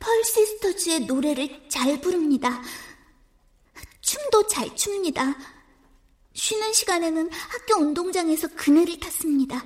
펄시스터즈의 0.00 1.00
노래를 1.00 1.68
잘 1.68 2.00
부릅니다. 2.00 2.60
춤도 4.00 4.46
잘 4.48 4.74
춥니다. 4.74 5.36
쉬는 6.32 6.72
시간에는 6.72 7.30
학교 7.32 7.80
운동장에서 7.80 8.48
그네를 8.48 8.98
탔습니다. 8.98 9.62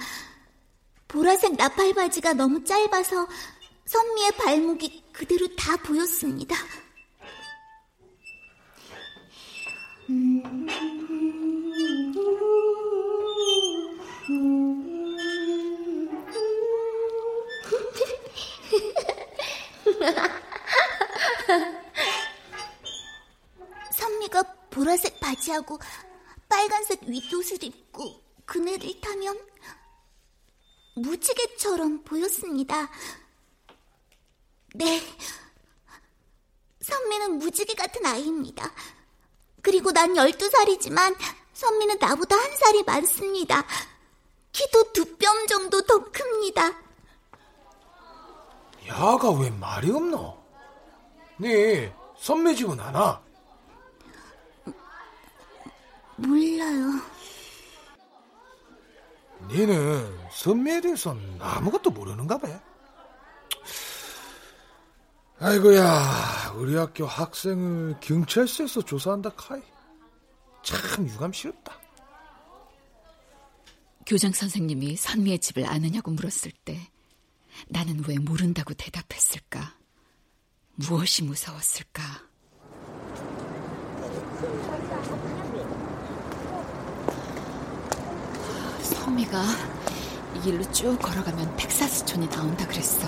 보라색 1.08 1.56
나팔 1.56 1.94
바지가 1.94 2.34
너무 2.34 2.62
짧아서 2.64 3.26
선미의 3.86 4.32
발목이 4.32 5.04
그대로 5.12 5.48
다 5.56 5.76
보였습니다. 5.78 6.54
음... 10.10 10.99
선미가 23.92 24.42
보라색 24.70 25.20
바지하고 25.20 25.78
빨간색 26.48 27.02
윗옷을 27.04 27.62
입고 27.64 28.22
그네를 28.46 28.98
타면 29.00 29.38
무지개처럼 30.96 32.02
보였습니다. 32.04 32.90
네. 34.74 35.02
선미는 36.80 37.38
무지개 37.38 37.74
같은 37.74 38.04
아이입니다. 38.06 38.72
그리고 39.62 39.92
난 39.92 40.14
12살이지만 40.14 41.16
선미는 41.52 41.98
나보다 41.98 42.36
한 42.36 42.56
살이 42.56 42.82
많습니다. 42.82 43.66
키도 44.52 44.92
두 44.92 45.04
뼘 45.18 45.46
정도 45.46 45.80
더 45.82 45.98
큽니다. 46.10 46.70
야가 48.88 49.30
왜 49.32 49.50
말이 49.50 49.90
없노? 49.90 50.38
네 51.38 51.94
선미 52.18 52.56
집은 52.56 52.78
아나? 52.80 53.22
몰라요. 56.16 57.00
니는 59.48 60.28
선미에 60.32 60.80
대해서는 60.82 61.38
아무것도 61.40 61.90
모르는가 61.90 62.36
봐. 62.38 62.48
아이고야, 65.38 66.52
우리 66.56 66.76
학교 66.76 67.06
학생을 67.06 67.96
경찰서에서 68.00 68.82
조사한다 68.82 69.30
카이. 69.30 69.62
참 70.62 71.08
유감스럽다. 71.08 71.79
교장 74.10 74.32
선생님이 74.32 74.96
선미의 74.96 75.38
집을 75.38 75.66
아느냐고 75.66 76.10
물었을 76.10 76.50
때 76.64 76.90
나는 77.68 78.02
왜 78.08 78.18
모른다고 78.18 78.74
대답했을까? 78.74 79.76
무엇이 80.74 81.22
무서웠을까? 81.22 82.02
선미가 88.82 89.44
이 90.34 90.40
길로 90.40 90.72
쭉 90.72 90.98
걸어가면 91.00 91.56
텍사스촌이 91.56 92.28
나온다 92.30 92.66
그랬어. 92.66 93.06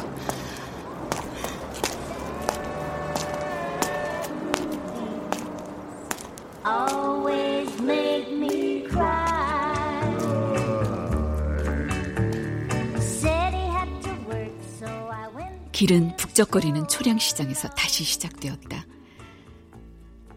길은 15.83 16.15
북적거리는 16.17 16.87
초량시장에서 16.87 17.71
다시 17.71 18.05
시작되었다. 18.05 18.87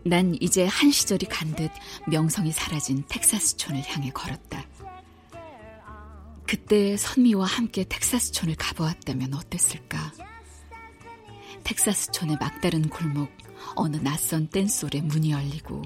난 0.03 0.35
이제 0.41 0.65
한 0.65 0.89
시절이 0.89 1.27
간 1.27 1.53
듯 1.53 1.69
명성이 2.07 2.51
사라진 2.51 3.03
텍사스촌을 3.07 3.83
향해 3.85 4.09
걸었다. 4.09 4.65
그때 6.47 6.97
선미와 6.97 7.45
함께 7.45 7.83
텍사스촌을 7.83 8.55
가보았다면 8.55 9.35
어땠을까? 9.35 10.13
텍사스촌의 11.63 12.37
막다른 12.39 12.89
골목, 12.89 13.29
어느 13.75 13.97
낯선 13.97 14.47
댄스홀에 14.47 15.01
문이 15.03 15.29
열리고 15.29 15.83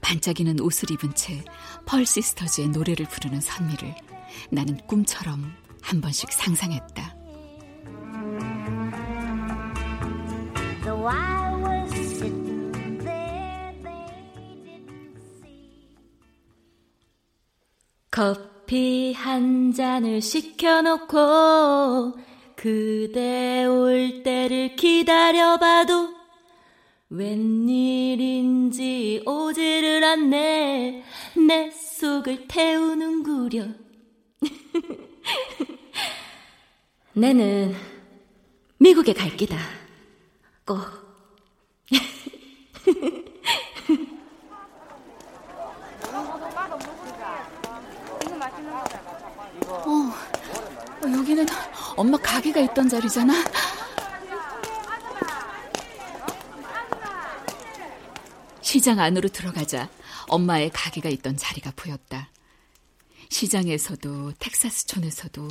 반짝이는 0.00 0.58
옷을 0.58 0.90
입은 0.90 1.14
채 1.14 1.44
펄 1.86 2.04
시스터즈의 2.04 2.70
노래를 2.70 3.06
부르는 3.06 3.40
선미를 3.40 3.94
나는 4.50 4.84
꿈처럼 4.88 5.54
한 5.80 6.00
번씩 6.00 6.32
상상했다. 6.32 7.15
커피 18.16 19.12
한 19.12 19.74
잔을 19.74 20.22
시켜놓고 20.22 22.14
그대 22.56 23.66
올 23.66 24.22
때를 24.22 24.74
기다려봐도 24.74 26.14
웬일인지 27.10 29.22
오지를 29.26 30.02
않네. 30.02 31.04
내 31.46 31.70
속을 31.70 32.48
태우는구려. 32.48 33.66
내는 37.12 37.76
미국에 38.78 39.12
갈 39.12 39.36
기다. 39.36 39.58
꼭 40.64 40.80
어, 49.68 50.12
여기는 51.36 51.46
엄마 51.96 52.16
가게가 52.16 52.60
있던 52.60 52.88
자리잖아. 52.88 53.34
시장 58.62 58.98
안으로 58.98 59.28
들어가자 59.28 59.88
엄마의 60.28 60.70
가게가 60.70 61.08
있던 61.10 61.36
자리가 61.36 61.72
보였다. 61.76 62.30
시장에서도 63.28 64.32
텍사스촌에서도 64.38 65.48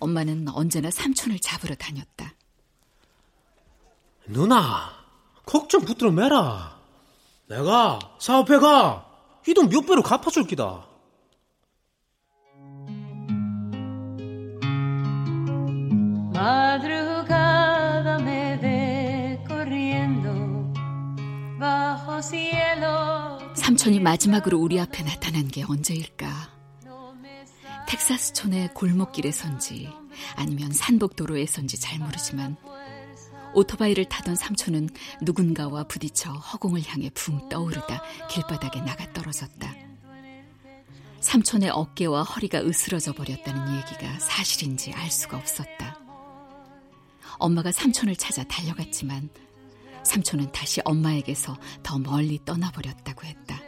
엄마는 0.00 0.48
언제나 0.48 0.90
삼촌을 0.90 1.38
잡으러 1.38 1.74
다녔다. 1.76 2.34
누나, 4.26 4.92
걱정 5.46 5.82
붙들어 5.82 6.10
매라. 6.10 6.80
내가 7.48 7.98
사업해가 8.18 9.08
이 9.46 9.54
돈 9.54 9.68
몇 9.68 9.86
배로 9.86 10.02
갚아줄 10.02 10.46
기다. 10.46 10.86
Madrugada 16.42 18.16
me 18.20 18.58
ve 18.60 19.38
corriendo 19.46 20.32
bajo 21.56 22.20
cielo. 22.20 23.38
삼촌이 23.54 24.00
마지막으로 24.00 24.58
우리 24.58 24.80
앞에 24.80 25.04
나타난 25.04 25.46
게 25.46 25.62
언제일까? 25.62 26.50
텍사스촌의 27.86 28.74
골목길에 28.74 29.30
선지 29.30 29.88
아니면 30.34 30.72
산복도로에 30.72 31.46
선지 31.46 31.78
잘 31.78 32.00
모르지만 32.00 32.56
오토바이를 33.54 34.06
타던 34.06 34.34
삼촌은 34.34 34.88
누군가와 35.20 35.84
부딪혀 35.84 36.32
허공을 36.32 36.82
향해 36.88 37.08
붕 37.14 37.48
떠오르다 37.50 38.02
길바닥에 38.28 38.80
나가 38.80 39.12
떨어졌다. 39.12 39.72
삼촌의 41.20 41.70
어깨와 41.70 42.24
허리가 42.24 42.58
으스러져 42.58 43.12
버렸다는 43.12 43.76
얘기가 43.76 44.18
사실인지 44.18 44.92
알 44.94 45.08
수가 45.08 45.36
없었다. 45.36 46.01
엄마가 47.38 47.72
삼촌을 47.72 48.16
찾아 48.16 48.44
달려갔지만 48.44 49.30
삼촌은 50.04 50.52
다시 50.52 50.80
엄마에게서 50.84 51.56
더 51.82 51.98
멀리 51.98 52.38
떠나버렸다고 52.44 53.24
했다. 53.24 53.60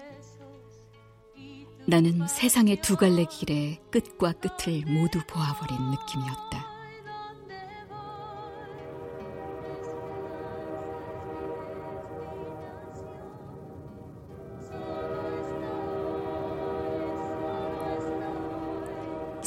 나는 1.86 2.26
세상의 2.26 2.80
두 2.80 2.96
갈래 2.96 3.24
길의 3.26 3.80
끝과 3.90 4.32
끝을 4.32 4.84
모두 4.86 5.20
보아버린 5.28 5.76
느낌이었다. 5.90 6.73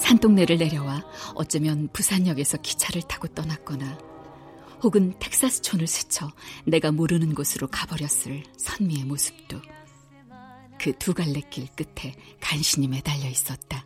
산동네를 0.08 0.58
내려와 0.58 1.04
어쩌면 1.36 1.90
부산역에서 1.92 2.58
기차를 2.58 3.02
타고 3.04 3.28
떠났거나 3.28 3.98
혹은 4.82 5.14
텍사스촌을 5.20 5.86
스쳐 5.86 6.32
내가 6.66 6.92
모르는 6.92 7.36
곳으로 7.36 7.68
가버렸을 7.68 8.44
선미의 8.58 9.04
모습도 9.06 9.60
그 10.80 10.94
두 10.94 11.14
갈래 11.14 11.42
길 11.50 11.68
끝에 11.76 12.14
간신히 12.40 12.88
매달려 12.88 13.28
있었다. 13.28 13.86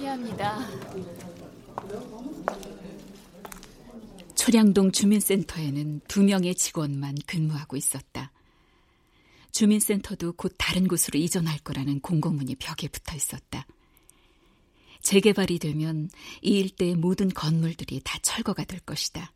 실례합니다. 0.00 0.66
초량동 4.34 4.92
주민센터에는 4.92 6.00
두 6.08 6.22
명의 6.22 6.54
직원만 6.54 7.14
근무하고 7.26 7.76
있었다. 7.76 8.32
주민센터도 9.52 10.32
곧 10.32 10.54
다른 10.56 10.88
곳으로 10.88 11.18
이전할 11.18 11.58
거라는 11.58 12.00
공고문이 12.00 12.56
벽에 12.56 12.88
붙어 12.88 13.14
있었다. 13.14 13.66
재개발이 15.02 15.58
되면 15.58 16.08
이 16.42 16.58
일대의 16.58 16.96
모든 16.96 17.28
건물들이 17.28 18.00
다 18.02 18.18
철거가 18.22 18.64
될 18.64 18.80
것이다. 18.80 19.32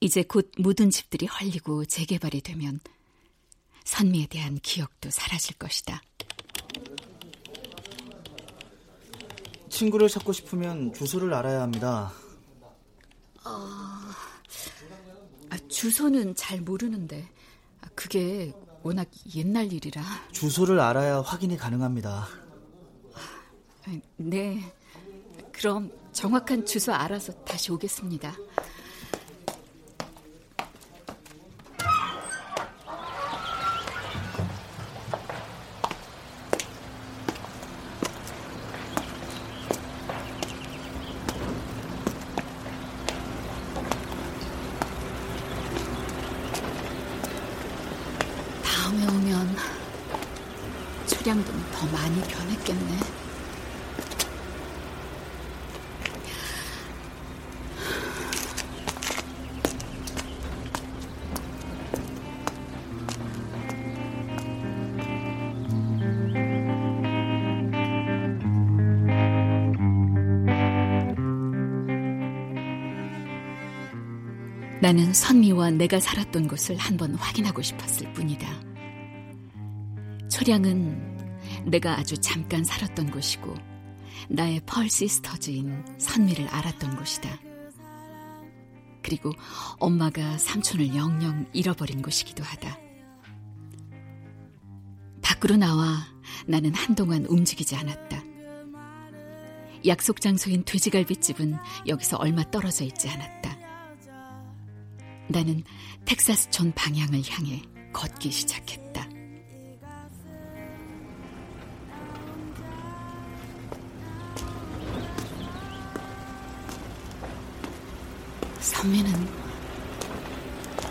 이제 0.00 0.22
곧 0.22 0.50
모든 0.58 0.90
집들이 0.90 1.26
헐리고 1.26 1.84
재개발이 1.86 2.40
되면 2.42 2.78
선미에 3.84 4.26
대한 4.26 4.58
기억도 4.60 5.10
사라질 5.10 5.56
것이다. 5.56 6.02
친구를 9.74 10.08
찾고 10.08 10.32
싶으면 10.32 10.92
주소를 10.94 11.34
알아야 11.34 11.60
합니다. 11.62 12.12
어, 13.44 13.50
아, 15.50 15.58
주소는 15.68 16.36
잘 16.36 16.60
모르는데 16.60 17.28
아, 17.82 17.88
그게 17.96 18.52
워낙 18.84 19.08
옛날 19.34 19.72
일이라. 19.72 20.00
주소를 20.30 20.78
알아야 20.78 21.20
확인이 21.22 21.56
가능합니다. 21.56 22.28
아, 23.86 24.00
네. 24.16 24.60
그럼 25.50 25.90
정확한 26.12 26.64
주소 26.64 26.92
알아서 26.92 27.32
다시 27.44 27.72
오겠습니다. 27.72 28.32
다음에 48.94 49.06
오면 49.06 49.56
초량동 51.06 51.54
더 51.72 51.86
많이 51.86 52.20
변했겠네. 52.22 52.98
나는 74.80 75.14
선미와 75.14 75.70
내가 75.70 75.98
살았던 75.98 76.46
곳을 76.46 76.76
한번 76.76 77.14
확인하고 77.14 77.62
싶었을 77.62 78.12
뿐이다. 78.12 78.63
초량은 80.34 81.64
내가 81.66 81.96
아주 81.96 82.18
잠깐 82.18 82.64
살았던 82.64 83.12
곳이고 83.12 83.54
나의 84.28 84.60
펄 84.66 84.90
시스터즈인 84.90 85.84
선미를 85.96 86.48
알았던 86.48 86.96
곳이다. 86.96 87.38
그리고 89.00 89.30
엄마가 89.78 90.36
삼촌을 90.38 90.96
영영 90.96 91.46
잃어버린 91.52 92.02
곳이기도 92.02 92.42
하다. 92.42 92.76
밖으로 95.22 95.56
나와 95.56 96.04
나는 96.48 96.74
한동안 96.74 97.26
움직이지 97.26 97.76
않았다. 97.76 98.20
약속 99.86 100.20
장소인 100.20 100.64
돼지갈비집은 100.64 101.56
여기서 101.86 102.16
얼마 102.16 102.42
떨어져 102.50 102.84
있지 102.84 103.08
않았다. 103.08 103.56
나는 105.28 105.62
텍사스촌 106.06 106.72
방향을 106.72 107.22
향해 107.30 107.62
걷기 107.92 108.32
시작했다. 108.32 109.13
선미는 118.64 119.28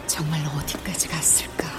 정말 0.05 0.45
어디까지 0.45 1.07
갔을까? 1.07 1.72